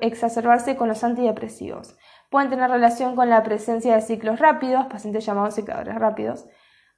exacerbarse 0.00 0.76
con 0.76 0.88
los 0.88 1.04
antidepresivos. 1.04 1.96
Pueden 2.30 2.50
tener 2.50 2.70
relación 2.70 3.16
con 3.16 3.30
la 3.30 3.42
presencia 3.42 3.94
de 3.94 4.00
ciclos 4.00 4.38
rápidos, 4.38 4.86
pacientes 4.86 5.24
llamados 5.24 5.54
secadores 5.54 5.94
rápidos, 5.96 6.46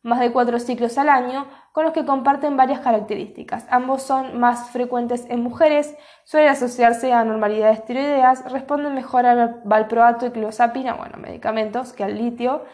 más 0.03 0.21
de 0.21 0.33
cuatro 0.33 0.59
ciclos 0.59 0.99
al 0.99 1.09
año, 1.09 1.47
con 1.73 1.85
los 1.85 1.93
que 1.93 2.05
comparten 2.05 2.57
varias 2.57 2.81
características. 2.81 3.67
Ambos 3.71 4.03
son 4.03 4.38
más 4.38 4.71
frecuentes 4.71 5.27
en 5.29 5.43
mujeres, 5.43 5.97
suelen 6.25 6.51
asociarse 6.51 7.12
a 7.12 7.21
anormalidades 7.21 7.85
tiroideas, 7.85 8.51
responden 8.51 8.95
mejor 8.95 9.27
al 9.27 9.61
valproato 9.65 10.27
y 10.27 10.31
clozapina, 10.31 10.95
bueno, 10.95 11.19
medicamentos, 11.19 11.93
que 11.93 12.05
al 12.05 12.17
litio, 12.17 12.65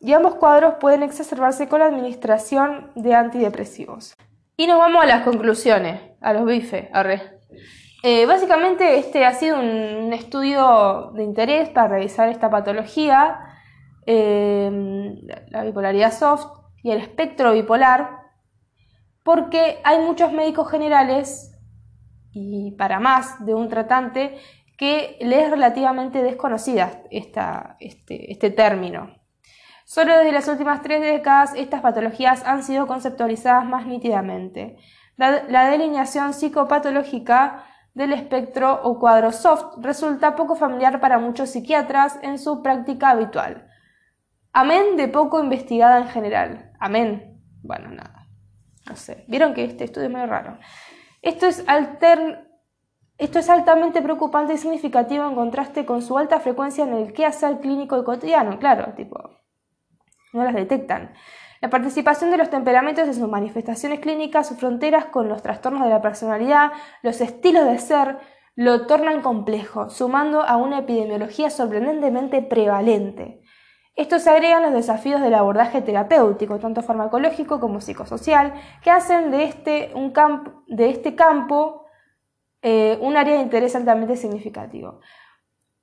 y 0.00 0.12
ambos 0.12 0.36
cuadros 0.36 0.74
pueden 0.74 1.02
exacerbarse 1.02 1.68
con 1.68 1.80
la 1.80 1.86
administración 1.86 2.92
de 2.94 3.14
antidepresivos. 3.14 4.14
Y 4.56 4.66
nos 4.66 4.78
vamos 4.78 5.02
a 5.02 5.06
las 5.06 5.24
conclusiones, 5.24 6.00
a 6.20 6.32
los 6.32 6.44
bifes, 6.44 6.88
eh, 8.04 8.26
básicamente 8.26 8.98
este 8.98 9.26
ha 9.26 9.32
sido 9.32 9.58
un 9.58 10.12
estudio 10.12 11.10
de 11.14 11.24
interés 11.24 11.68
para 11.70 11.88
revisar 11.88 12.28
esta 12.28 12.48
patología, 12.48 13.40
eh, 14.06 14.70
la 15.48 15.64
bipolaridad 15.64 16.12
soft, 16.12 16.57
y 16.88 16.90
el 16.90 17.00
espectro 17.02 17.52
bipolar, 17.52 18.22
porque 19.22 19.78
hay 19.84 19.98
muchos 19.98 20.32
médicos 20.32 20.70
generales, 20.70 21.54
y 22.32 22.72
para 22.78 22.98
más 22.98 23.44
de 23.44 23.52
un 23.52 23.68
tratante, 23.68 24.38
que 24.78 25.18
le 25.20 25.42
es 25.44 25.50
relativamente 25.50 26.22
desconocida 26.22 27.02
este, 27.10 28.32
este 28.32 28.50
término. 28.50 29.14
Solo 29.84 30.16
desde 30.16 30.32
las 30.32 30.48
últimas 30.48 30.80
tres 30.80 31.02
décadas 31.02 31.52
estas 31.54 31.82
patologías 31.82 32.42
han 32.46 32.62
sido 32.62 32.86
conceptualizadas 32.86 33.66
más 33.66 33.86
nítidamente. 33.86 34.78
La, 35.16 35.68
delineación 35.68 36.32
psicopatológica 36.32 37.64
del 37.92 38.14
espectro 38.14 38.80
o 38.82 38.98
cuadro 38.98 39.30
soft 39.32 39.76
resulta 39.82 40.36
poco 40.36 40.54
familiar 40.54 41.00
para 41.00 41.18
muchos 41.18 41.50
psiquiatras 41.50 42.18
en 42.22 42.38
su 42.38 42.62
práctica 42.62 43.10
habitual. 43.10 43.67
Amén 44.60 44.96
de 44.96 45.06
poco 45.06 45.38
investigada 45.38 45.98
en 45.98 46.08
general. 46.08 46.72
Amén. 46.80 47.40
Bueno, 47.62 47.90
nada. 47.90 48.26
No 48.88 48.96
sé. 48.96 49.24
Vieron 49.28 49.54
que 49.54 49.62
este 49.62 49.84
estudio 49.84 50.08
es 50.08 50.12
muy 50.12 50.26
raro. 50.26 50.58
Esto 51.22 51.46
es, 51.46 51.64
Esto 53.18 53.38
es 53.38 53.48
altamente 53.48 54.02
preocupante 54.02 54.54
y 54.54 54.58
significativo 54.58 55.28
en 55.28 55.36
contraste 55.36 55.86
con 55.86 56.02
su 56.02 56.18
alta 56.18 56.40
frecuencia 56.40 56.82
en 56.82 56.92
el 56.92 57.12
quehacer 57.12 57.60
clínico 57.60 58.00
y 58.00 58.02
cotidiano. 58.02 58.58
Claro, 58.58 58.94
tipo, 58.94 59.30
no 60.32 60.42
las 60.42 60.54
detectan. 60.54 61.14
La 61.60 61.70
participación 61.70 62.32
de 62.32 62.38
los 62.38 62.50
temperamentos 62.50 63.06
en 63.06 63.14
sus 63.14 63.28
manifestaciones 63.28 64.00
clínicas, 64.00 64.48
sus 64.48 64.58
fronteras 64.58 65.04
con 65.04 65.28
los 65.28 65.40
trastornos 65.40 65.84
de 65.84 65.90
la 65.90 66.02
personalidad, 66.02 66.72
los 67.04 67.20
estilos 67.20 67.64
de 67.64 67.78
ser, 67.78 68.18
lo 68.56 68.88
tornan 68.88 69.22
complejo, 69.22 69.88
sumando 69.88 70.42
a 70.42 70.56
una 70.56 70.80
epidemiología 70.80 71.48
sorprendentemente 71.48 72.42
prevalente. 72.42 73.44
Esto 73.98 74.20
se 74.20 74.30
agrega 74.30 74.60
los 74.60 74.72
desafíos 74.72 75.20
del 75.20 75.34
abordaje 75.34 75.82
terapéutico, 75.82 76.60
tanto 76.60 76.82
farmacológico 76.82 77.58
como 77.58 77.80
psicosocial, 77.80 78.54
que 78.80 78.92
hacen 78.92 79.32
de 79.32 79.42
este, 79.42 79.90
un 79.92 80.12
de 80.68 80.88
este 80.88 81.16
campo 81.16 81.84
eh, 82.62 82.96
un 83.00 83.16
área 83.16 83.34
de 83.34 83.42
interés 83.42 83.74
altamente 83.74 84.14
significativo. 84.14 85.00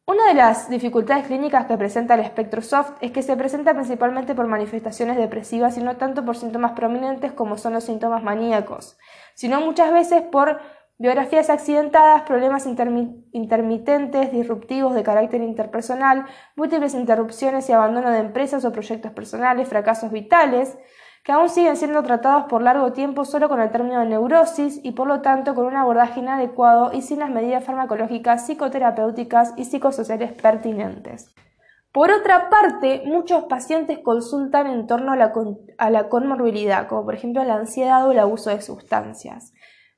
Una 0.06 0.28
de 0.28 0.34
las 0.34 0.70
dificultades 0.70 1.28
clínicas 1.28 1.66
que 1.66 1.76
presenta 1.76 2.14
el 2.14 2.22
espectro 2.22 2.62
soft 2.62 2.94
es 3.02 3.12
que 3.12 3.22
se 3.22 3.36
presenta 3.36 3.74
principalmente 3.74 4.34
por 4.34 4.48
manifestaciones 4.48 5.18
depresivas 5.18 5.78
y 5.78 5.84
no 5.84 5.98
tanto 5.98 6.24
por 6.24 6.38
síntomas 6.38 6.72
prominentes 6.72 7.34
como 7.34 7.58
son 7.58 7.74
los 7.74 7.84
síntomas 7.84 8.24
maníacos, 8.24 8.98
sino 9.34 9.60
muchas 9.60 9.92
veces 9.92 10.22
por 10.22 10.62
Biografías 10.98 11.50
accidentadas, 11.50 12.22
problemas 12.22 12.66
intermitentes, 12.66 14.32
disruptivos 14.32 14.96
de 14.96 15.04
carácter 15.04 15.42
interpersonal, 15.42 16.26
múltiples 16.56 16.94
interrupciones 16.94 17.68
y 17.68 17.74
abandono 17.74 18.12
de 18.12 18.20
empresas 18.20 18.64
o 18.64 18.72
proyectos 18.72 19.12
personales, 19.12 19.68
fracasos 19.68 20.10
vitales, 20.10 20.78
que 21.26 21.34
aún 21.34 21.50
siguen 21.50 21.76
siendo 21.76 22.02
tratados 22.02 22.46
por 22.46 22.62
largo 22.62 22.94
tiempo 22.94 23.26
solo 23.26 23.50
con 23.50 23.60
el 23.60 23.72
término 23.72 24.00
de 24.00 24.06
neurosis 24.06 24.80
y 24.86 24.92
por 24.92 25.08
lo 25.08 25.20
tanto 25.20 25.54
con 25.54 25.66
un 25.66 25.76
abordaje 25.76 26.22
inadecuado 26.22 26.94
y 26.94 27.02
sin 27.02 27.20
las 27.20 27.30
medidas 27.30 27.66
farmacológicas, 27.66 28.46
psicoterapéuticas 28.46 29.54
y 29.58 29.66
psicosociales 29.66 30.32
pertinentes. 30.32 31.36
Por 31.92 32.10
otra 32.10 32.50
parte, 32.50 33.04
muchos 33.06 33.46
pacientes 33.46 34.00
consultan 34.00 34.68
en 34.68 34.88
torno 34.88 35.12
a 35.12 35.18
la, 35.18 35.34
la 35.90 36.08
conmorbilidad, 36.08 36.88
como 36.88 37.04
por 37.04 37.16
ejemplo 37.16 37.44
la 37.44 37.56
ansiedad 37.56 38.08
o 38.08 38.14
el 38.14 38.20
abuso 38.20 38.50
de 38.50 38.62
sustancias 38.62 39.52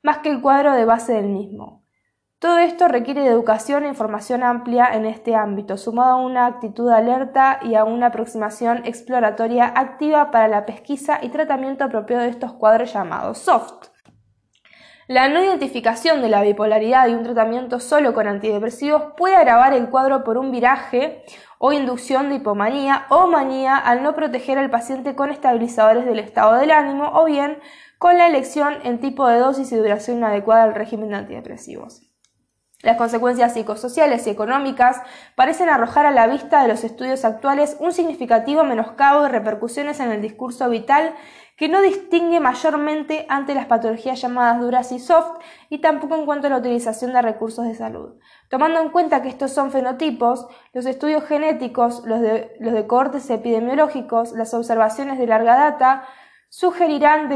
más 0.03 0.19
que 0.19 0.29
el 0.29 0.41
cuadro 0.41 0.73
de 0.73 0.85
base 0.85 1.13
del 1.13 1.27
mismo. 1.27 1.83
Todo 2.39 2.59
esto 2.59 2.87
requiere 2.87 3.21
de 3.21 3.29
educación 3.29 3.83
e 3.83 3.87
información 3.87 4.43
amplia 4.43 4.93
en 4.93 5.05
este 5.05 5.33
ámbito, 5.33 5.75
sumado 5.75 6.11
a 6.11 6.23
una 6.23 6.45
actitud 6.45 6.87
alerta 6.89 7.59
y 7.63 7.73
a 7.73 7.83
una 7.83 8.07
aproximación 8.07 8.85
exploratoria 8.85 9.65
activa 9.65 10.29
para 10.29 10.47
la 10.47 10.67
pesquisa 10.67 11.17
y 11.23 11.29
tratamiento 11.29 11.83
apropiado 11.83 12.23
de 12.23 12.29
estos 12.29 12.53
cuadros 12.53 12.93
llamados 12.93 13.39
soft. 13.39 13.87
La 15.07 15.29
no 15.29 15.41
identificación 15.41 16.21
de 16.21 16.29
la 16.29 16.41
bipolaridad 16.41 17.07
y 17.07 17.13
un 17.13 17.23
tratamiento 17.23 17.79
solo 17.79 18.13
con 18.13 18.27
antidepresivos 18.27 19.13
puede 19.15 19.37
agravar 19.37 19.73
el 19.73 19.89
cuadro 19.89 20.23
por 20.23 20.37
un 20.37 20.51
viraje 20.51 21.23
o 21.59 21.71
inducción 21.71 22.29
de 22.29 22.35
hipomanía 22.35 23.05
o 23.09 23.25
manía 23.25 23.77
al 23.77 24.03
no 24.03 24.13
proteger 24.15 24.57
al 24.57 24.69
paciente 24.69 25.15
con 25.15 25.31
estabilizadores 25.31 26.05
del 26.05 26.19
estado 26.19 26.55
del 26.55 26.71
ánimo 26.71 27.09
o 27.13 27.25
bien 27.25 27.57
con 27.97 28.17
la 28.17 28.27
elección 28.27 28.75
en 28.83 28.99
tipo 28.99 29.27
de 29.27 29.39
dosis 29.39 29.71
y 29.71 29.75
duración 29.75 30.23
adecuada 30.23 30.65
del 30.65 30.75
régimen 30.75 31.09
de 31.09 31.15
antidepresivos. 31.15 32.07
Las 32.83 32.97
consecuencias 32.97 33.53
psicosociales 33.53 34.27
y 34.27 34.29
económicas 34.29 35.01
parecen 35.35 35.67
arrojar 35.67 36.05
a 36.05 36.11
la 36.11 36.27
vista 36.27 36.61
de 36.61 36.67
los 36.67 36.83
estudios 36.83 37.25
actuales 37.25 37.75
un 37.79 37.91
significativo 37.91 38.63
menoscabo 38.63 39.23
de 39.23 39.29
repercusiones 39.29 39.99
en 39.99 40.11
el 40.11 40.21
discurso 40.21 40.69
vital 40.69 41.15
que 41.57 41.69
no 41.69 41.81
distingue 41.81 42.39
mayormente 42.39 43.25
ante 43.29 43.55
las 43.55 43.65
patologías 43.65 44.21
llamadas 44.21 44.61
duras 44.61 44.91
y 44.91 44.99
soft 44.99 45.39
y 45.69 45.79
tampoco 45.79 46.15
en 46.15 46.27
cuanto 46.27 46.45
a 46.45 46.49
la 46.51 46.57
utilización 46.57 47.13
de 47.13 47.23
recursos 47.23 47.65
de 47.65 47.73
salud. 47.73 48.19
Tomando 48.47 48.79
en 48.79 48.89
cuenta 48.89 49.23
que 49.23 49.29
estos 49.29 49.51
son 49.51 49.71
fenotipos, 49.71 50.47
los 50.71 50.85
estudios 50.85 51.23
genéticos, 51.23 52.03
los 52.05 52.21
de, 52.21 52.55
los 52.59 52.73
de 52.73 52.85
cohortes 52.85 53.27
epidemiológicos, 53.31 54.33
las 54.33 54.53
observaciones 54.53 55.17
de 55.17 55.25
larga 55.25 55.57
data, 55.57 56.05
sugerirán 56.49 57.27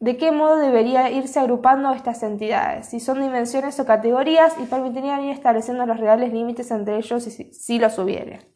de, 0.00 0.16
qué 0.16 0.32
modo 0.32 0.56
debería 0.56 1.10
irse 1.10 1.38
agrupando 1.38 1.92
estas 1.92 2.22
entidades, 2.22 2.88
si 2.88 2.98
son 2.98 3.20
dimensiones 3.20 3.78
o 3.78 3.86
categorías, 3.86 4.54
y 4.58 4.64
permitirían 4.64 5.22
ir 5.24 5.32
estableciendo 5.32 5.86
los 5.86 6.00
reales 6.00 6.32
límites 6.32 6.70
entre 6.70 6.96
ellos 6.96 7.22
si, 7.22 7.52
si 7.52 7.78
los 7.78 7.98
hubiere. 7.98 8.50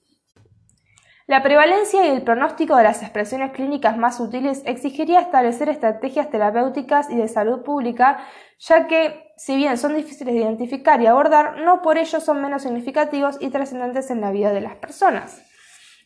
La 1.27 1.43
prevalencia 1.43 2.07
y 2.07 2.11
el 2.11 2.23
pronóstico 2.23 2.77
de 2.77 2.83
las 2.83 3.03
expresiones 3.03 3.53
clínicas 3.53 3.97
más 3.97 4.21
útiles 4.21 4.63
exigiría 4.67 5.21
establecer 5.21 5.71
estrategias 5.71 6.29
terapéuticas 6.29 7.09
y 7.09 7.17
de 7.17 7.29
salud 7.29 7.63
pública, 7.63 8.19
ya 8.59 8.87
que, 8.87 9.33
si 9.39 9.57
bien 9.57 9.79
son 9.79 9.95
difíciles 9.95 10.35
de 10.35 10.41
identificar 10.41 11.01
y 11.01 11.07
abordar, 11.07 11.63
no 11.63 11.81
por 11.81 11.97
ello 11.97 12.21
son 12.21 12.43
menos 12.43 12.63
significativos 12.63 13.39
y 13.41 13.49
trascendentes 13.49 14.11
en 14.11 14.21
la 14.21 14.33
vida 14.33 14.53
de 14.53 14.61
las 14.61 14.77
personas. 14.77 15.43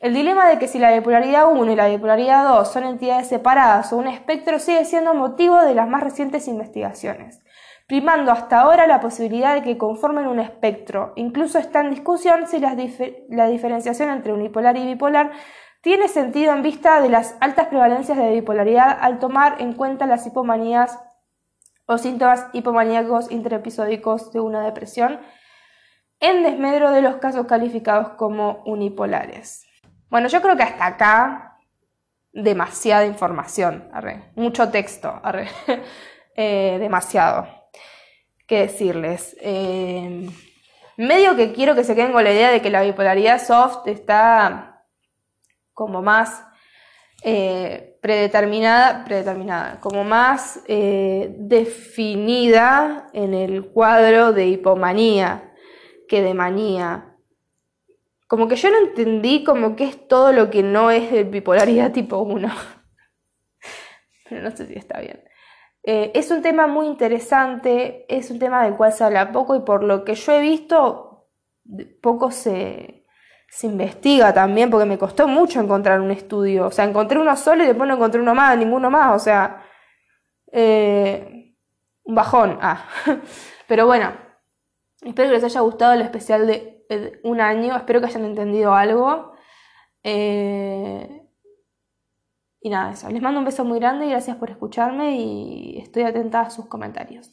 El 0.01 0.15
dilema 0.15 0.47
de 0.49 0.61
que 0.61 0.69
si 0.69 0.79
la 0.79 0.93
bipolaridad 0.93 1.51
1 1.51 1.73
y 1.73 1.75
la 1.75 1.89
bipolaridad 1.89 2.49
2 2.49 2.73
son 2.73 2.85
entidades 2.85 3.27
separadas 3.27 3.93
o 3.93 3.97
un 3.97 4.07
espectro 4.07 4.61
sigue 4.61 4.85
siendo 4.85 5.13
motivo 5.13 5.61
de 5.61 5.75
las 5.75 5.89
más 5.89 6.05
recientes 6.05 6.47
investigaciones, 6.47 7.43
primando 7.89 8.31
hasta 8.31 8.61
ahora 8.61 8.87
la 8.87 9.01
posibilidad 9.01 9.57
de 9.57 9.63
que 9.63 9.77
conformen 9.77 10.29
un 10.29 10.39
espectro. 10.39 11.13
Incluso 11.17 11.59
está 11.59 11.81
en 11.81 11.91
discusión 11.91 12.47
si 12.47 12.61
la, 12.61 12.77
diferenciación 13.49 14.11
entre 14.11 14.33
unipolar 14.33 14.77
y 14.77 14.87
bipolar 14.87 15.33
tiene 15.83 16.07
sentido 16.07 16.53
en 16.53 16.63
vista 16.63 17.01
de 17.01 17.09
las 17.09 17.37
altas 17.41 17.67
prevalencias 17.67 18.19
de 18.19 18.31
bipolaridad 18.31 18.99
al 19.01 19.19
tomar 19.19 19.57
en 19.59 19.73
cuenta 19.73 20.07
las 20.07 20.25
hipomanías 20.29 20.97
o 21.87 21.99
síntomas 21.99 22.47
hipomaníacos 22.53 23.33
intraepisódicos 23.33 24.33
de 24.33 24.39
una 24.39 24.63
depresión, 24.63 25.19
en 26.21 26.45
desmedro 26.45 26.93
de 26.93 27.03
los 27.03 27.17
casos 27.17 27.47
calificados 27.47 28.11
como 28.11 28.63
unipolares. 28.65 29.68
Bueno, 30.11 30.29
yo 30.29 30.41
creo 30.41 30.57
que 30.57 30.63
hasta 30.63 30.87
acá 30.87 31.59
demasiada 32.33 33.05
información, 33.05 33.91
mucho 34.37 34.71
texto, 34.71 35.21
eh, 36.37 36.79
demasiado. 36.81 37.47
¿Qué 38.47 38.61
decirles? 38.61 39.37
Eh, 39.41 40.31
medio 40.97 41.37
que 41.37 41.53
quiero 41.53 41.75
que 41.75 41.85
se 41.85 41.95
queden 41.95 42.13
con 42.13 42.25
la 42.25 42.33
idea 42.33 42.51
de 42.51 42.63
que 42.63 42.71
la 42.71 42.81
bipolaridad 42.83 43.45
soft 43.45 43.87
está 43.87 44.87
como 45.75 46.01
más 46.01 46.43
eh, 47.23 47.99
predeterminada, 48.01 49.05
predeterminada, 49.05 49.79
como 49.81 50.05
más 50.05 50.63
definida 50.67 53.09
en 53.13 53.35
el 53.35 53.67
cuadro 53.67 54.33
de 54.33 54.47
hipomanía 54.47 55.53
que 56.09 56.23
de 56.23 56.33
manía 56.33 57.18
como 58.29 58.47
que 58.47 58.57
yo 58.57 58.71
no 58.71 58.79
entendí 58.79 59.43
como 59.43 59.75
que 59.75 59.85
es 59.85 60.07
todo 60.07 60.33
lo 60.33 60.51
que 60.51 60.63
no 60.63 60.91
es 60.91 61.11
de 61.11 61.25
bipolaridad 61.25 61.93
tipo 61.93 62.19
1. 62.19 62.49
Pero 64.29 64.43
no 64.43 64.51
sé 64.55 64.67
si 64.67 64.75
está 64.75 65.01
bien. 65.01 65.25
Eh, 65.83 66.13
es 66.15 66.31
un 66.31 66.43
tema 66.43 66.67
muy 66.67 66.87
interesante, 66.87 68.05
es 68.15 68.31
un 68.31 68.39
tema 68.39 68.65
del 68.65 68.77
cual 68.77 68.93
se 68.93 69.03
habla 69.03 69.33
poco 69.33 69.57
y 69.57 69.61
por 69.61 69.83
lo 69.83 70.05
que 70.05 70.15
yo 70.15 70.33
he 70.33 70.41
visto, 70.41 71.31
poco 72.03 72.31
se, 72.31 73.07
se 73.49 73.67
investiga 73.67 74.35
también, 74.35 74.69
porque 74.69 74.85
me 74.85 74.99
costó 74.99 75.27
mucho 75.27 75.61
encontrar 75.61 75.99
un 76.03 76.11
estudio. 76.11 76.67
O 76.67 76.71
sea, 76.71 76.85
encontré 76.85 77.19
uno 77.19 77.35
solo 77.35 77.65
y 77.65 77.67
después 77.67 77.89
no 77.89 77.95
encontré 77.95 78.21
uno 78.21 78.35
más, 78.35 78.59
ninguno 78.59 78.91
más. 78.91 79.17
O 79.17 79.19
sea, 79.19 79.63
eh, 80.53 81.55
un 82.05 82.15
bajón. 82.15 82.59
Ah. 82.61 82.87
Pero 83.67 83.87
bueno, 83.87 84.13
espero 85.01 85.31
que 85.31 85.37
les 85.37 85.45
haya 85.45 85.61
gustado 85.61 85.95
el 85.95 86.03
especial 86.03 86.47
de 86.47 86.78
un 87.23 87.41
año. 87.41 87.77
Espero 87.77 88.01
que 88.01 88.07
hayan 88.07 88.25
entendido 88.25 88.75
algo. 88.75 89.33
Eh, 90.03 91.27
y 92.61 92.71
nada, 92.71 92.93
eso. 92.93 93.09
Les 93.11 93.23
mando 93.23 93.39
un 93.41 93.45
beso 93.47 93.65
muy 93.65 93.79
grande 93.79 94.07
y 94.07 94.11
gracias 94.11 94.37
por 94.37 94.51
escucharme 94.51 95.17
y 95.17 95.79
estoy 95.79 96.03
atenta 96.03 96.41
a 96.43 96.51
sus 96.51 96.67
comentarios. 96.67 97.27